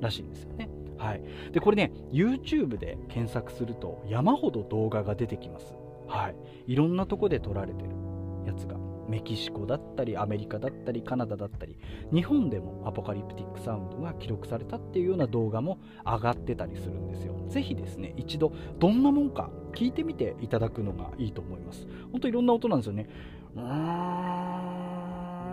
[0.00, 0.68] らしいんですよね。
[0.96, 1.22] はい、
[1.52, 5.74] でこれね YouTube で検索すると山ほど動画が出てきます。
[6.08, 7.90] はい、いろんなとこで撮られてる
[8.46, 8.76] やつが
[9.08, 11.78] メキシコだったりアメリカだったりカナダだったり
[12.12, 17.34] 日本でもアポカリプティックサウンドが記録されたっていうような動画も上がってたりするんですよ。
[17.48, 21.86] ぜひですね一度どんなもんか聞いてみていただくのがいいと思います。
[22.12, 23.08] 本当いろんな音なんですよね。
[23.56, 24.67] うーん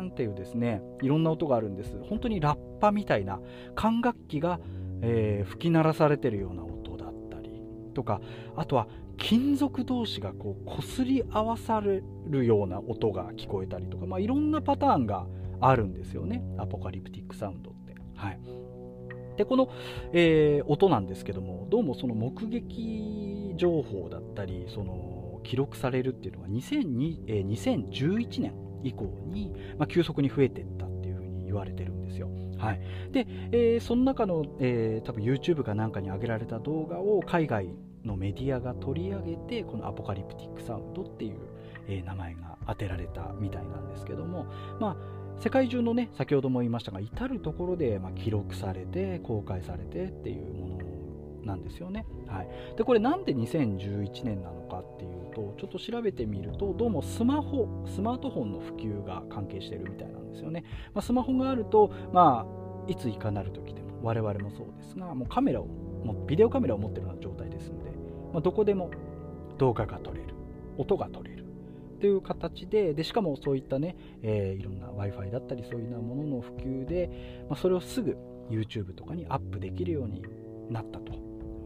[0.10, 1.98] っていうですねいろんな音があるんです。
[2.04, 3.40] 本当にラッパみたいな
[3.76, 4.60] 管楽器が、
[5.02, 7.62] えー、吹き鳴らされてるような音だったり
[7.94, 8.22] とか
[8.56, 8.88] あとは
[9.18, 15.26] 金属同士がこう擦り合わされるような音が聞こえたりとか、まあ、いろんなパターンが
[15.62, 16.44] あるんですよね。
[16.58, 17.96] アポカリプティックサウンドって。
[18.16, 18.40] はい。
[19.38, 19.70] でこの、
[20.14, 28.54] えー、音なんですけどもどうもその目撃情報だったりその記録されるっていうのが2002、えー、2011年
[28.86, 32.30] 以降に、まあ、急速に増えていったっていうふうに言われてるんですよ。
[32.58, 32.80] はい、
[33.12, 37.68] で、えー、その中の、えー、多分 YouTube かなんかに上げられた動画を海外
[38.06, 41.40] のメディアが取り上げてこのアポカリプティックサウンドっていう、
[41.88, 44.46] えー、名前が当てられたみたいなんですけども、
[44.80, 50.75] まあ、世界中のね先ほども言いましたが至る所で、ま、記録されて公開されてっていうもの
[51.46, 52.06] なんですよね。
[52.28, 60.64] はい、でこれなんで2011年なのかっていうとちょっと調べてみるとどうもスマホスマートフォンの普及が関係してるみたいなんですよね。
[60.94, 67.92] まあ、スマホがあると、まあ、いついかなる時でも我々もそうですがもうカメラをもうビデオカメラを持ってるような状態ですので、
[68.34, 68.92] まあ、どこでも
[69.58, 70.36] 動画が撮れる
[70.78, 71.46] 音が撮れる
[72.00, 78.18] という形ででしかもそういったね、えー、いろんな w i f i だったりそういうようなものの普及で、まあ、それをすぐ
[78.50, 80.22] YouTube とかにアップできるように
[80.70, 81.14] なったと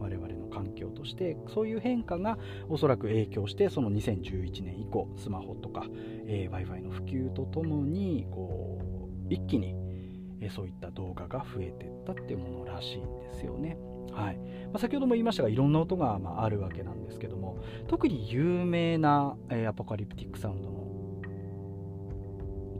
[0.00, 5.86] 我々の環境としてそういう変化がおそらく影響してその2011年以降スマホとか、
[6.26, 8.80] えー、w i f i の普及とともにこ
[9.28, 9.76] う一気に、
[10.40, 13.78] え、そういった動画が増えてったっていうものらしいんですよね。
[14.12, 20.80] はいまあ、先ほども言いましたがいろんな音がまああるわけなんですけども特に有名な、えー、アポカリプティックサウンドの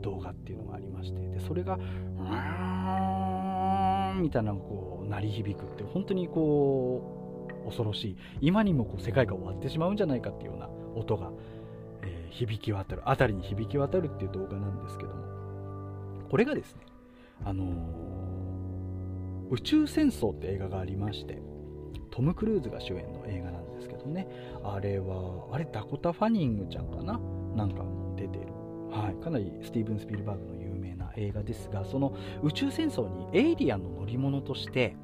[0.01, 8.17] 動画っていうのがありましてでそれが「うーん」みたいなこう鳴り響くって本当にこう恐ろしい。
[8.41, 11.31] 今にもこう世界が終わってしまうんじゃないかっていうような音が、
[12.01, 15.21] えー、響き渡る辺りに響き渡るっていう動画なんですけども。
[16.29, 16.81] これがですね
[17.43, 21.41] あのー、宇宙戦争って映画がありまして
[22.09, 24.27] トム・クルーズが主演の映画なんですけどね。
[24.63, 27.19] あれはあれダコタ・ファニングちゃんかな？
[27.55, 28.45] なんかも出てる、
[28.91, 30.70] はい、かなりスティーブン・スピルバーグの有
[31.17, 34.95] 映画ですがその宇宙戦争にエイリアンの乗り物として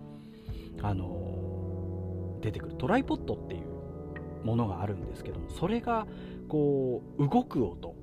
[0.81, 6.07] あの出てくるトライポットっていうものがあるんですけどもそれが
[6.47, 7.95] こう動く音。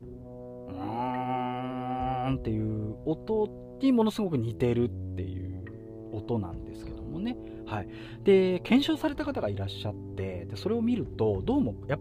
[0.00, 3.48] うーんっていう音
[3.80, 5.64] にものすごく似てるっていう
[6.12, 7.36] 音なんですけどもね、
[7.66, 7.88] はい、
[8.24, 11.98] で検証された方がいらっしゃってでそれを見るとどうもや、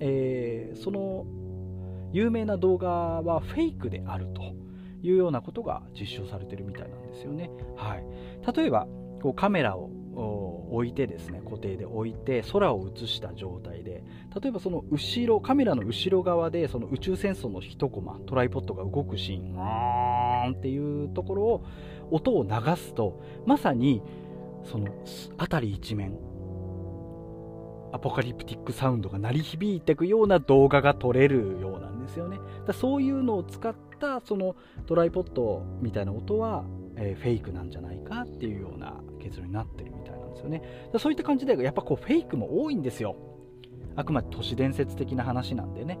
[0.00, 1.26] えー、その
[2.12, 4.42] 有名な動画はフェイクであると
[5.02, 7.50] いうようなことが実証されてるみたいなんですよね。
[7.76, 8.04] はい、
[8.56, 8.86] 例えば
[9.22, 9.90] こうカメラを
[10.70, 14.02] 置いてですね固定で置いて空を映した状態で
[14.40, 21.64] 例えばその後ろカメラの後ろ側でその宇宙戦争の一コマトライポットが動くシーンーンっていうところを
[22.10, 24.02] 音を流すとまさに
[24.64, 24.86] その
[25.38, 26.18] 辺り一面
[27.96, 32.38] アポカリプティックサウンドが鳴り響いていくような動画が撮れるようなんですよね。
[32.66, 34.54] だそういうのを使ったその
[34.86, 36.64] トライポッドみたいな音は、
[36.96, 40.62] えー、フェイクなんじゃないかっていうような結論になってるみたいなんですよね。
[40.92, 43.16] だそういった感じでやっぱこうフェイクも多いんですよ。
[43.96, 45.98] あくまで都市伝説的な話なんでね。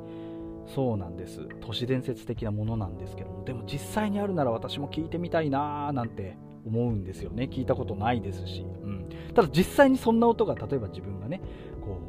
[0.66, 1.48] そうなんです。
[1.62, 3.44] 都市伝説的なものなんですけども。
[3.44, 7.48] でも実際にあるなら私も聞いてみたいなーなんて思うんですよね。
[7.50, 11.40] 聞いたことないですし、うん、ただ実際にそんな音が例えば自分がね
[11.80, 12.00] こ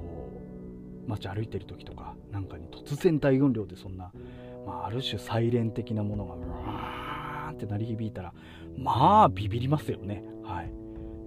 [1.06, 4.12] う街歩いてる時とかなんかに突然大音量でそんな、
[4.66, 8.34] まあ、ある種サイレン的なものがうわーって鳴り響いたら
[8.78, 10.24] まあビビりますよね。
[10.44, 10.72] はい。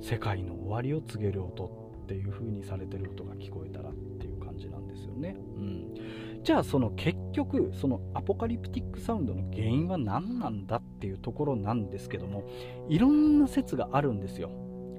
[0.02, 1.66] 世界の終わりを告げる音
[2.04, 5.36] っていう風にされてる音が聞こえたらっていう感じなんですよね。
[5.56, 5.94] うん。
[6.42, 12.44] じゃあその結局そのアポカリプティックサウンドの原因は何なんだっていうところなんですけども
[12.88, 14.50] いろんな説があるんですよ。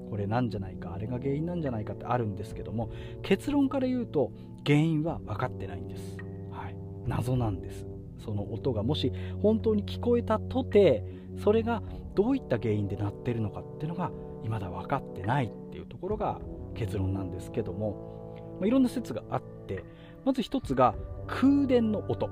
[0.08, 2.90] これなんじゃないかあれが原因なんじゃないかってあるんですけども
[3.22, 4.30] 結論から言うと
[4.66, 6.18] 原因は分かってないんです、
[6.50, 6.76] はい、
[7.06, 7.86] 謎なんです。
[8.18, 11.04] その音がもし本当に聞こえたとて
[11.42, 11.82] それが
[12.14, 16.40] どういった原因で鳴ってるのかっていうのが未だ分かってないっていうところが
[16.74, 19.84] 結論なんですけども、まあ、いろんな説があって
[20.24, 20.94] まず一つが
[21.34, 22.28] 空電の音。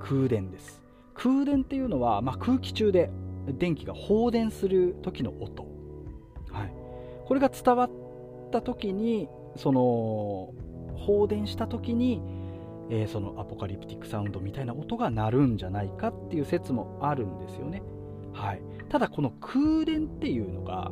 [0.00, 0.82] 空電です。
[1.14, 3.10] 空電っていうのは、まあ、空気中で
[3.46, 5.64] 電気が放電する時の音。
[6.50, 6.72] はい。
[7.24, 7.90] これが伝わっ
[8.50, 10.52] た時にその
[10.96, 12.20] 放電した時に、
[12.90, 17.82] えー、そのアポカリプティックサウンドみたいな音が鳴るんじゃないかっていう説もあるんですよね、
[18.32, 20.90] はい、ただこの空電っていうのが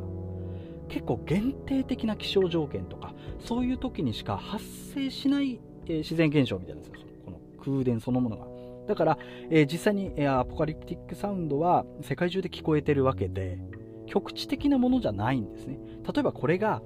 [0.87, 4.63] 結構限定的な気象条件とかそういう時にしか発
[4.93, 5.59] 生しない、
[5.89, 6.99] え、自然現象みたいなんですよ。
[7.25, 8.47] この空電そのものが。
[8.87, 9.17] だから、
[9.49, 13.59] えー、実際に、えー、アポカリプティックサウンドは世界中で聞こえてるわけで
[14.07, 15.79] 局地的なものじゃないんですね。
[16.11, 16.81] 例えばこれが、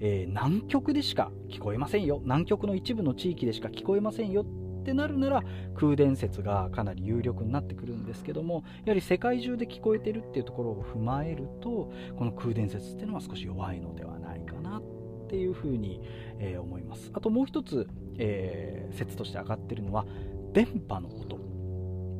[0.00, 2.20] えー、南極でしか聞こえませんよ。
[2.22, 4.46] 南極の一部の地域でしか聞こえませんよ。
[4.82, 5.42] ってなるなら
[5.76, 14.82] 空伝説がかなり有力になってくるんですけどもやはり世界中で聞こえてるっていうところを踏まえるとこの空伝説っていうのは少し弱いのではないかなっ
[15.28, 16.00] ていうふうに、
[16.38, 17.10] えー、思います。
[17.14, 20.06] あともう一つ、えー、説として上がってるのは
[20.52, 21.38] 電波の音。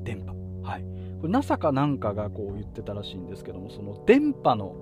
[0.04, 0.34] 電波。
[0.62, 0.84] はい。
[1.20, 4.74] これ NASA かなんかがこう言ってたらしいんですけどもその電波の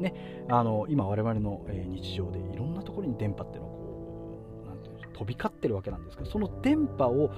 [0.00, 7.30] ねあの今我々の日常でいろんなところに電波っていうのがこうなんていう飛び交ってるわけなんですけどその電波を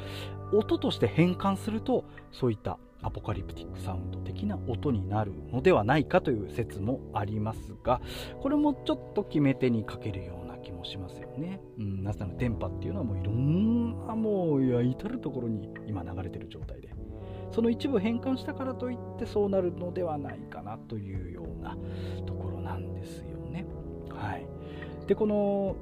[0.52, 8.00] 音として変換するとそういったアポカリプティックサウンド的な音になるのではないかという説もありますが
[8.40, 10.37] これもちょっと決め手にかけるよう
[10.68, 11.60] 気もしますよね。
[11.78, 16.90] うん、なぜなら電波っていうのはもういろんなもういや至る所に今流れてる状態で
[17.50, 21.76] その一部変換したからといってそうなるのではないかなというような
[22.26, 23.64] ところなんですよね。
[24.10, 24.46] はい、
[25.06, 25.76] でこの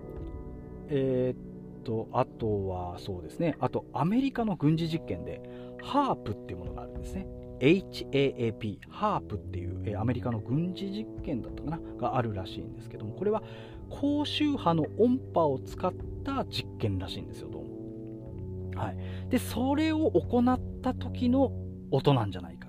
[0.88, 5.42] えー、っとあとはそうですねあとアメリカの軍事実験で
[5.82, 7.26] ハープっていうものがあるんですね。
[7.58, 11.80] HAAP、ハープっていう、えアメリカの軍事実験だったかな？
[11.98, 13.42] があるらしいんですけどもこれは
[13.90, 15.92] 高周波の音波を使っ
[16.24, 18.80] た実験らしいんですよどうも。
[18.80, 18.96] はい、
[19.30, 21.52] でそれを行った時の
[21.90, 22.66] 音なんじゃないか。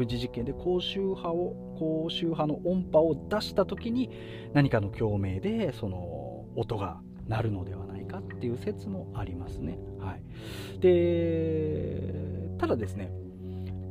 [0.00, 4.10] 軍事実験で高周波を高周波の音波を出した時に
[4.54, 13.12] 何かの共鳴でその音が鳴るのではないかっていう説もありますね、はい、でただですね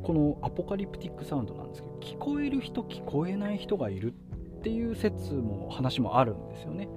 [0.02, 4.14] このアポカリプティックサウンドなんですけど聞こえる人聞こえない人がいる
[4.60, 6.88] っていう説も話もあるんですよね。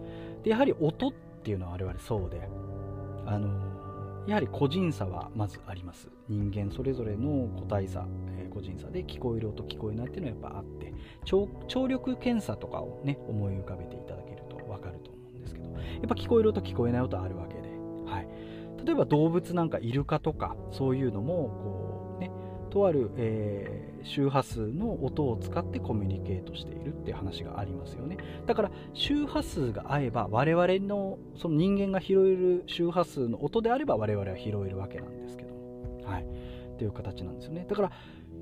[0.44, 2.50] でやはり音っていうのは我々そうで
[3.26, 3.48] あの
[4.28, 6.10] やはり個人差はまずあります。
[6.28, 8.06] 人間それぞれの個体差、
[8.38, 10.94] えー、個人差で聞こえる音聞こえないっていうのはやっぱあって
[11.26, 17.70] 聴力検査とかをね思い浮かべていただけると分かると思うんですけどやっぱ聞こえる音聞こえない音あるわけで、
[18.06, 18.28] はい、
[18.86, 21.83] 例えば動物なんかイルカとかそういうのもこう
[22.74, 28.18] とある、えー、周波数の音を使ってコミュニケートしているって話がありますよね。
[28.48, 35.54] だから周波数が合えば我々のその人間が拾える周波数の音であれば我々は拾えるわけなんですけど
[36.04, 36.24] はい。
[36.24, 37.68] っていう形なんですよね。
[37.70, 37.92] だから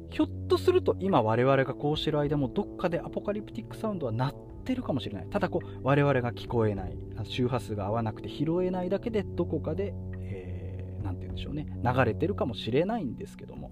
[0.09, 5.27] ひょっとすると今我々がこうしてる間もどっかでアポカリプティックサウンドは鳴ってるかもしれない。
[5.29, 6.97] ただこう我々が聞こえない。
[7.25, 11.67] 周波数が合わなくて拾えないだけでどこかで何、えー、て言うんでしょうね。
[11.83, 13.71] 流れてるかもしれないんですけども。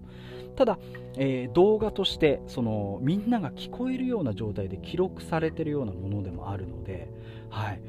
[0.56, 0.80] ただ、
[1.18, 7.12] えー、動画としてそのみんなが聞こえるような状態で記録されてるようなものでもあるので、
[7.50, 7.82] はい、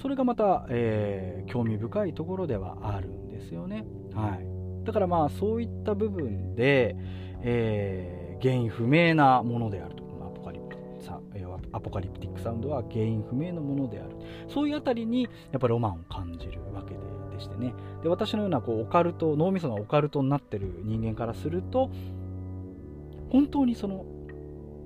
[0.00, 3.86] それがまた、えー、興味深いところではあるんですよね。
[4.14, 4.84] はい。
[4.84, 6.96] だからまあそういった部分で、
[7.42, 10.03] えー、原因不明なものであると。
[11.04, 11.20] さ
[11.72, 14.10] アポカリプティックサウンドは原因不明のものである。
[14.48, 15.28] そういうあたりにや
[15.58, 17.00] っぱロマンを感じるわけで
[17.34, 17.74] でしてね。
[18.02, 21.90] で私のようなこうオカルト脳みそがオカルトになってる人間からすると
[23.30, 24.04] 本当にその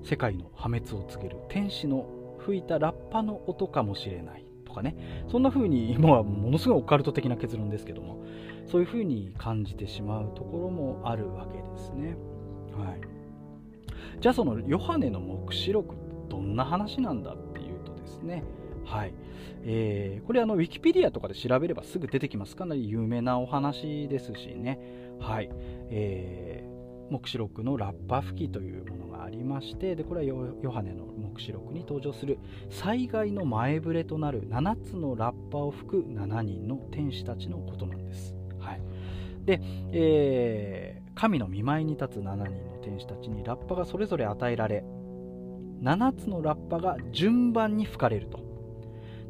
[0.02, 2.08] 世界の破滅を告げる天使の
[2.38, 4.44] 吹いたラッパの音かもしれない。
[4.64, 5.24] とかね。
[5.28, 8.24] そんな風に今はものすごいオカルト的な結論ですけども
[8.66, 12.16] そういう風に感じてしまうところもあるわけですね。
[12.76, 13.00] はい、
[14.20, 15.94] じゃあそのヨハネの黙示録
[16.28, 18.44] どんな話なんだっていうとですね。
[18.84, 19.12] はい。
[19.64, 22.56] えー、これあのウィキペディアとかで調べればすぐ出てきます。
[22.56, 24.78] かなり有名なお話ですしね。
[25.20, 25.50] はい。
[25.90, 32.38] えー、黙示録のラッパ吹きというものがありましてでこれはヨハネの黙示録に登場する。
[32.70, 38.34] 災害の前触れとなる7つのラッパを吹く7人の天使たちのことなんです。
[38.58, 38.80] はい、
[39.44, 39.60] で、
[39.92, 44.84] えー、神の見舞いに立つ7人の天使たちにラッパがそれぞれ与えられ
[45.82, 48.40] 7つのラッパが順番に吹かれると。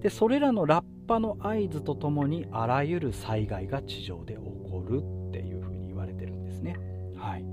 [0.01, 6.77] でそれらのラッパの合図とともにあらゆる災害が地上で起こるっていうふうに言われてるんですね、
[7.17, 7.45] はい、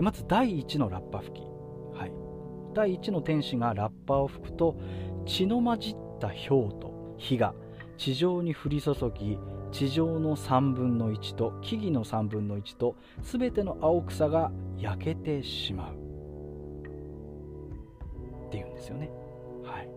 [0.00, 1.40] まず第1のラッパ吹き、
[1.96, 2.12] はい、
[2.74, 4.76] 第1の天使がラッパを吹くと
[5.26, 7.54] 血の混じった氷と火が
[7.96, 9.38] 地上に降り注ぎ
[9.72, 16.07] 地上の3分の1と木々の3分の1と全ての青草が焼けてしまう。
[18.48, 19.10] っていうんですよね。
[19.64, 19.88] はい。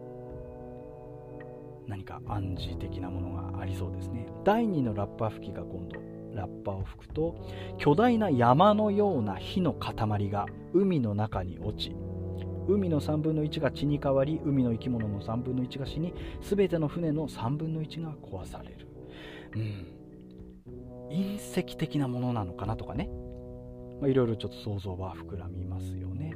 [1.88, 4.28] 何か暗示的なものがありそうですね。
[4.44, 6.00] 第2のラッパ吹きが今度
[6.36, 7.36] ラッパを吹くと
[7.78, 11.96] 巨大な山のような火の塊が海の中に落ち
[12.68, 18.88] 海の3分の1が血に変わり海の生き物の3分の1が死に全ての船の3分の1が壊される
[19.56, 20.02] うん
[21.10, 23.10] 隕石的なものなのかなとかね
[24.04, 26.34] いろいろちょっと想像は膨らみますよね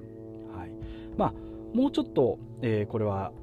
[0.55, 0.71] はい
[1.17, 1.33] まあ
[1.75, 3.33] もうちょっと、えー、これは、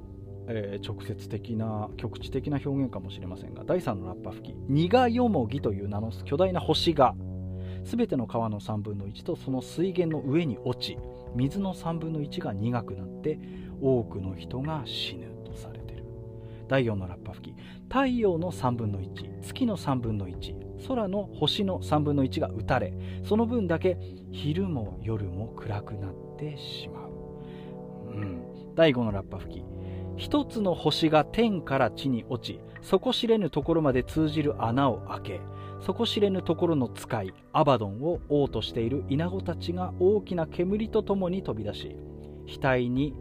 [0.49, 7.15] えー、直接的な局地的な表現かもしれませんが第3のラッパ吹きニガヨモギという名の巨大な星が
[7.85, 10.97] 全ての川の3分の1とその水源の上に落ち
[11.35, 13.39] 水の3分の1が苦くなって
[13.83, 16.05] 多くの人が死ぬとされてる。
[16.69, 17.57] 第4のラッパ吹き
[17.91, 23.99] 太陽の3分の1月の3分の1空の星の3分の1が打たれその分だけ
[24.31, 27.12] 昼も夜も暗くなってしまう、
[28.75, 29.65] 第5のラッパ吹き。
[30.17, 35.41] 一つの星が天から地に落ち底知れぬところまで通じる穴を開け
[35.81, 41.97] 底知れぬところの使いアバドンを王としているイナゴたちが大きな煙とともに飛び出し
[42.47, 43.15] 額に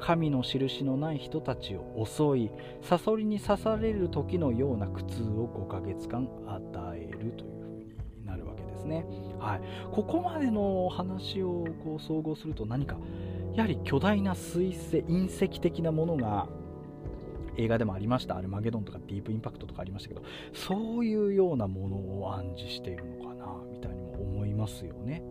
[0.00, 2.50] 神の印のない人たちを襲い
[2.82, 9.04] サソリに刺される時のような苦痛を5ヶ月間与えるというふうになるわけですね。
[9.40, 9.60] はい、
[9.90, 12.96] ここまでの話をこう総合すると何か
[13.58, 16.46] やはり巨大な水星隕石的なものが
[17.56, 18.36] 映画でもありました。
[18.36, 25.24] アルマゲドンとかディープインパクトとかありましたけどそういうようなものを暗示しているのかなみたいにも思いますよね、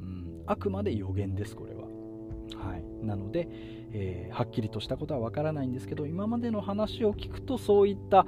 [0.00, 1.82] うん、あくまで予言ですこれは。
[1.82, 2.84] はい。
[3.04, 3.48] なので、
[3.92, 8.24] えー、はっきりとしたことはわからないんですけど今までの話を聞くとそういった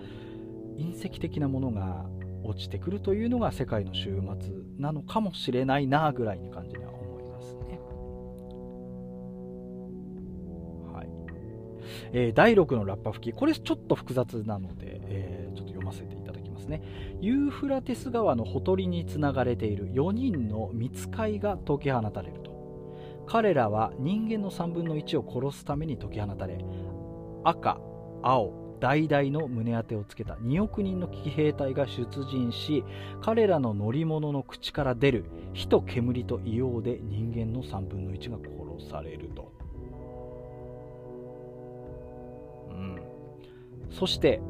[0.77, 2.05] 隕石的なものが
[2.43, 6.94] 落ちてくるというのが世界の終末なのかもしれないなぐらいに感じには
[12.13, 13.37] えー、第6のラッパ吹き。
[13.37, 16.83] これちょっと複雑なので、えー、ちょっと読ませていただきますね。
[17.21, 22.55] ユーフラテス川のほとりにつながれている4人の見つかいが解き放たれると。
[23.27, 26.59] 彼らは人間の3分の1を殺すために解き放たれ
[27.43, 27.81] 赤
[28.23, 32.85] 青橙の胸当てをつけた2億人の騎兵隊が出陣し
[33.23, 35.25] 彼らの乗り物の口から出る
[35.55, 39.64] 火と煙と硫黄で人間の3分の1が殺されると。
[43.91, 44.41] そして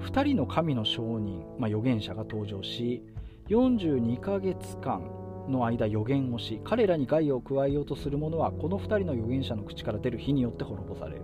[0.00, 3.02] 2人の神の証人、まあ、預言者が登場し
[3.48, 5.02] 42ヶ月間
[5.48, 11.22] の間予言をし彼らに害を加えようとする者はこの2人の預言者の口から出る火によって滅ぼされる。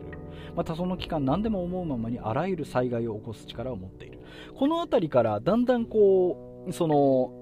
[0.56, 4.18] またその期間何でも思うままにあらゆる災害を起こす力を持っている。
[4.54, 7.32] この辺りからだんだんこうその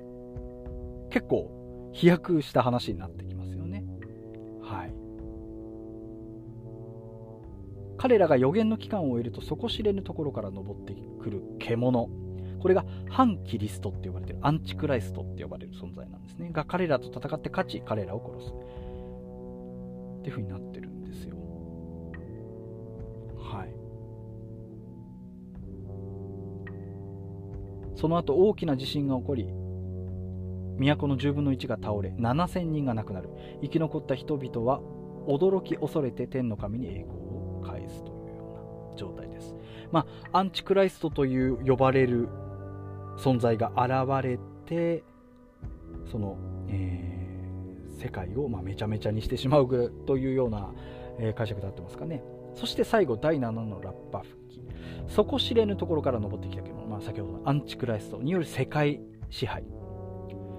[1.10, 3.37] 結構飛躍した話になってきます。
[7.98, 12.08] 彼らが予言の期間を終えると底知れぬところから登ってくる獣。
[12.60, 14.38] これが反キリストって呼ばれてる。
[14.42, 16.50] アンチクライストって呼ばれる存在なんですね。
[16.50, 18.52] が彼らと戦って勝ち彼らを殺す。
[20.20, 21.36] っていうふうになってるんですよ。
[23.38, 23.74] はい。
[27.96, 29.48] その後大きな地震が起こり
[30.78, 33.28] 都の10分の1が倒れ7000人が亡くなる。
[33.62, 34.80] 生き残った人々は
[35.26, 37.17] 驚き恐れて天の神に栄光。
[37.60, 39.54] 返すというような状態です。
[39.90, 42.28] まあアンチクライストという呼ばれる
[43.18, 45.02] 存在が現れて
[46.10, 46.36] その、
[46.68, 50.72] えー、世界をまあめちゃめちゃにしてしまうというような、
[51.18, 52.22] えー、解釈であってますかね。
[52.54, 54.60] そして最後第7のラッパ吹き。
[55.08, 59.00] 底知れぬところから登ってきたけど、まあ、先ほどのアンチクライストによる世界
[59.30, 59.64] 支配。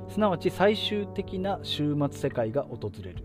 [0.09, 3.23] すなわち最終的な終末世界が訪れる、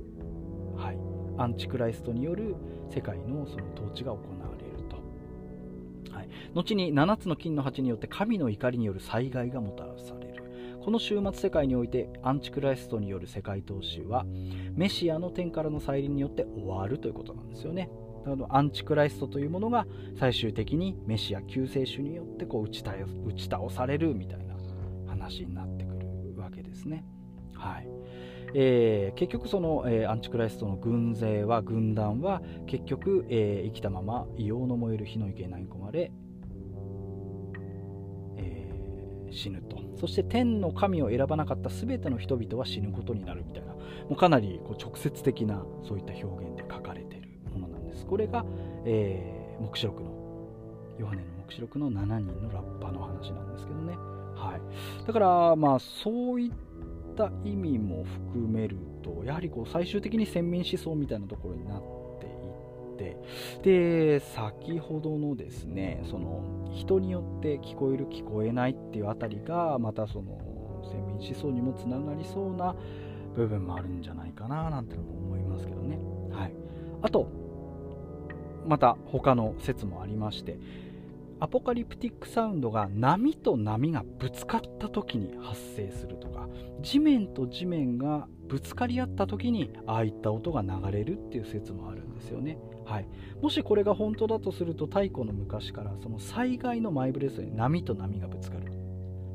[0.76, 0.98] はい、
[1.36, 2.54] アンチクライストによる
[2.90, 10.34] 世界のその統治が行われると、はい、後に7つの金の鉢によって神の怒りによる災害がもたらされる。
[10.84, 14.26] この終末世界においてアンチクライストによる世界統治は
[14.74, 17.88] メシアの天からの再臨によって終わるということなんですよね。
[18.50, 19.86] アンチクライストというものが
[20.18, 22.94] 最終的にメシア救世主によってこう打ち倒
[23.26, 24.54] 打ち倒されるみたいな
[25.06, 27.04] 話になってくるわけですね。
[27.54, 27.88] はい。
[28.54, 36.12] えー、結局その、えー、アンチクライストの軍勢は軍団は結局、えー、生きたまま硫黄の燃える火の池に投げ込まれ、
[38.36, 38.70] え
[39.30, 39.78] 死ぬと。
[39.96, 43.74] そして天の神を選ばなかった全ての人々は死ぬことになるみたいな。
[43.74, 43.80] も
[44.10, 48.06] うかなりこう直接的なそういった表現で書かれているものなんです。
[48.06, 48.44] これが、
[48.84, 50.14] え黙示録の
[50.98, 53.96] ヨハネの黙示録の7人のラッパの話なんですけどね。
[54.36, 56.54] はい、だからまあそういった
[57.14, 61.82] った意味も含めるとやはりこう最終的に先民思想みたいなところになっ
[62.20, 63.14] ていっ
[63.62, 72.74] てで先ほどのですねその人によって聞こえる聞こえないっていうあたりがまたその先民思想にもつながりそうな
[73.36, 75.98] 部分もあるんじゃないかななんてのも思いますけどね。
[76.30, 76.54] はい、
[77.02, 77.28] あと
[78.66, 80.58] また他の説もありまして
[81.44, 86.48] アポカリプティックサウンドが波と波がぶつかった時に発生するとか
[86.80, 93.08] 地面と地面がぶつかり合った時にああいった音が流れるっていう説もあるんですよね、はい、
[93.42, 98.72] もしこれが本当だとすると太古の昔からその災害の前触れですよね波と波がぶつかる。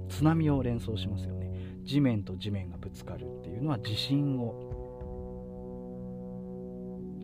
[0.10, 1.52] 津波を連想しますよね。
[1.84, 4.66] 地面と地面がぶつかるっていうのは地震を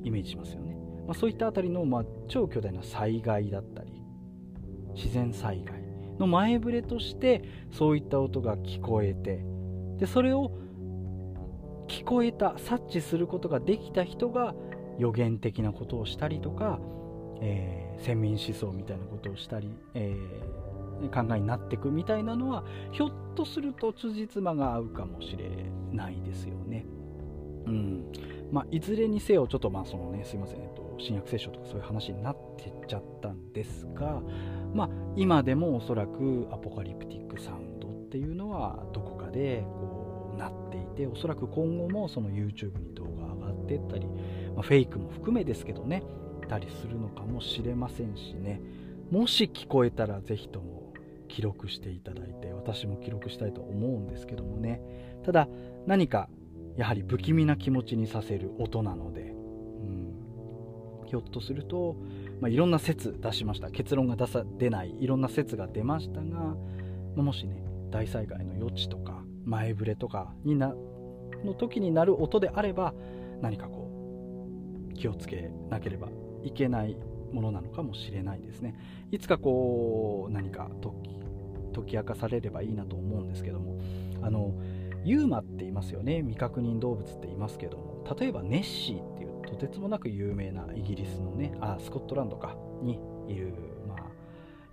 [0.03, 0.77] イメージしますよね、
[1.07, 4.05] まあ、そういったあたりのまあ超巨大な災害だったり
[4.95, 5.81] 自然災害
[6.19, 9.45] の前触れとしてそういった音が聞こえて
[9.97, 10.51] でそれを
[11.87, 14.55] 聞こえた察知することができた人が
[14.97, 16.79] 予言的なことをしたりとか、
[17.41, 25.49] えー、先民思想みたいなことをしたり、えー、考えになっていくみたいなのはひょっとすると辻褄が合うかもしれ
[25.91, 26.85] ないですよね。
[27.65, 28.11] うん
[28.51, 34.21] まあ、いずれにせよちょっとまあそのねすいません、えっと、新約聖書とかそういう話になってっちゃったんですが、
[34.76, 44.05] まあ、今でもおそらくアポカリプティックサウンドっていうのはどこかでこうなっていておそらく今後もその YouTube に動画上がってったり、
[44.53, 46.03] まあ、フェイクも含めですけどね
[46.45, 48.61] たりするのかもしれませんしね。
[49.11, 50.93] もし聞こえたら是非とも
[51.28, 54.82] 記録していただいて私も記録したいと思うんですけどもね。
[55.23, 55.47] ただ
[55.86, 56.30] 何か
[56.78, 61.95] やはり不気味な気持ちにさせる音なので、うん、ひょっとすると
[62.41, 63.71] まあ、いろんな説出しました。
[63.71, 64.95] 結論が出さ出ない。
[64.99, 66.55] いろんな説が出ましたが、ま
[67.17, 70.75] あ、もしね大災害の予知とか前触れとかにな
[71.43, 72.93] の時になる音であれば
[73.41, 73.89] 何かこ
[74.91, 76.09] う気をつけなければ
[76.43, 76.97] いけない
[77.31, 78.75] ものなのかもしれないですね。
[79.11, 80.69] いつかこう何か
[81.73, 83.77] 解き明かされればいいなと思うんですけども
[84.21, 84.53] あの
[85.03, 86.21] ユーマって言いますよね。
[86.21, 93.53] 未確認動物って言いますけども例えばネッシーっていうとてつもなく有名なイギリスのねあスコットランドかにいる、
[93.87, 93.97] まあ、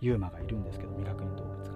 [0.01, 1.73] ユーマがいるんですけど未確認動物が。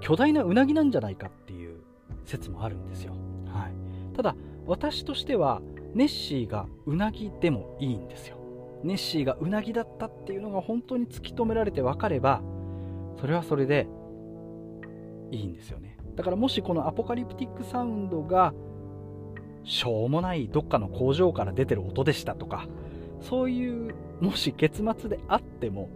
[0.00, 1.80] 巨大なウナギなんじゃないかっていう
[2.24, 3.12] 説もあるんですよ、
[3.46, 4.34] はい、ただ
[4.66, 5.60] 私としては
[5.94, 8.36] ネッシーがウナギでもいいんですよ。
[8.82, 12.40] ネッシーがウナギだったっていうのが本当に突き止められて分かれば
[13.20, 13.86] それはそれで
[15.30, 15.98] いいんですよね。
[16.16, 18.54] だからもしこのアポカリプティックサウンドが
[19.64, 22.66] しょうもないどっかの工場から出てる音でしたとか
[23.20, 25.88] そういうもし結末であっても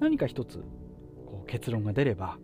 [0.00, 0.64] 何か一つ
[1.26, 2.38] こう結論が出れば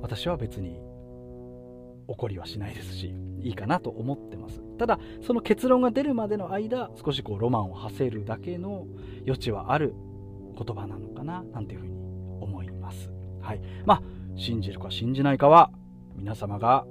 [0.00, 0.80] 私は別に
[2.08, 4.62] 怒りはしないですしいいかなと思ってます。
[4.78, 8.86] ただその結論が出るまでの間少しこうロマンを馳せるだけの
[9.24, 9.94] 余地はある
[10.56, 11.94] 言葉なのかななんていうふうに
[12.40, 13.10] 思います。
[13.40, 13.60] はい。
[13.86, 14.02] まあ
[14.36, 15.70] 信じるか信じないかは
[16.16, 16.84] 皆様が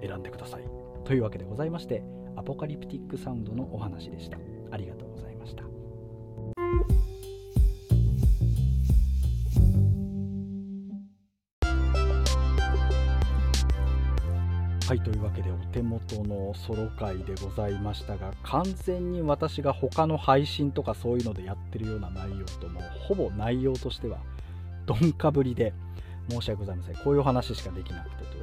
[0.00, 0.64] 選んでください。
[1.04, 2.02] というわけでございまして
[2.36, 4.38] アポカリプティックサウンドのお話でした。
[4.70, 5.64] ありがとうございました。
[14.90, 24.18] はいというわけでお手元のソロ回でございましたが完全に私が他の配信とかそういうのでやってるような内容ともほぼ内容としては
[24.86, 25.72] どんかぶりで
[26.28, 26.96] 申し訳ございません。
[26.96, 28.38] こういう話しかできなくてと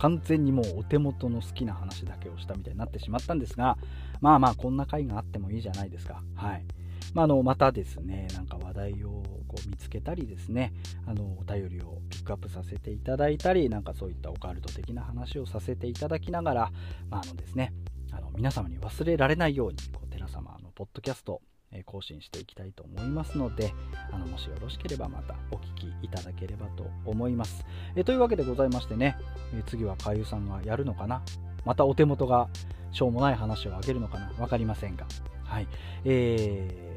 [0.00, 3.76] 完全にもうお手元の好きな話だけをしたみたいになってしまったんですが
[4.20, 6.22] まあまあこんな回があってもいいじゃないですか。
[6.34, 6.64] はい。
[7.12, 10.72] まあ、のまたですねなんか話題をこう見つけたりですね
[11.06, 16.72] あのお便りをピックアップさせていただいたりなんかそういったオカルト的な話をさせていただきながら、
[17.08, 17.72] まあ、あのですね
[18.12, 21.40] あの皆様に忘れられないようにこう寺様のポッドキャスト
[21.86, 23.72] 更新していきたいと思いますので
[24.12, 27.64] あのもしよろしければまたお聞きいただければと思います。
[27.96, 29.16] えというわけでございましてね
[29.54, 31.22] え次はかゆさんがやるのかな？
[31.64, 32.48] またお手元が
[32.92, 34.28] しょうもない話をあげるのかな？
[34.36, 35.06] 分かりませんが。
[35.44, 35.68] はい。
[36.04, 36.90] えー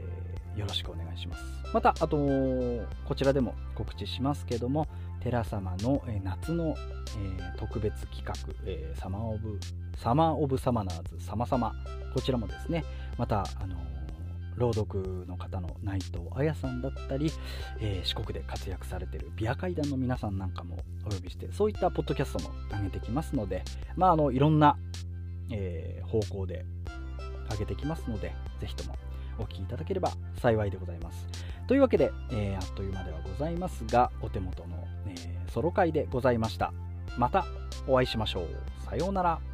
[0.54, 1.44] よろしくお願いします。
[1.74, 2.16] またあと
[3.06, 4.88] こちらでも告知しますけども
[5.20, 6.76] 寺様の、え夏の、
[7.18, 8.36] え、特別企画、
[8.68, 9.60] え、サマーオブ
[9.98, 11.74] サマーオブサマナーズ様々。
[12.14, 12.86] こちらもですね
[13.18, 13.76] またあの
[14.58, 17.32] 朗読の方の内藤彩さんだったり、
[17.80, 23.64] えー、四国で活躍されてるビア階段の皆さんなんかもお呼びしてそういったポッドキャストも上げてきますので、
[23.96, 24.78] まあ、あのいろんな、
[25.52, 26.66] えー、方向で
[27.52, 28.96] 上げてきますのでぜひとも
[29.40, 31.28] お聴きいただければ幸いでございます。
[31.68, 35.16] というわけで、えー、あっという間ではございますが、お手元の、え、
[35.52, 36.74] ソロ会でございました。
[37.18, 37.46] また
[37.88, 38.48] お会いしましょう。
[38.86, 39.53] さようなら。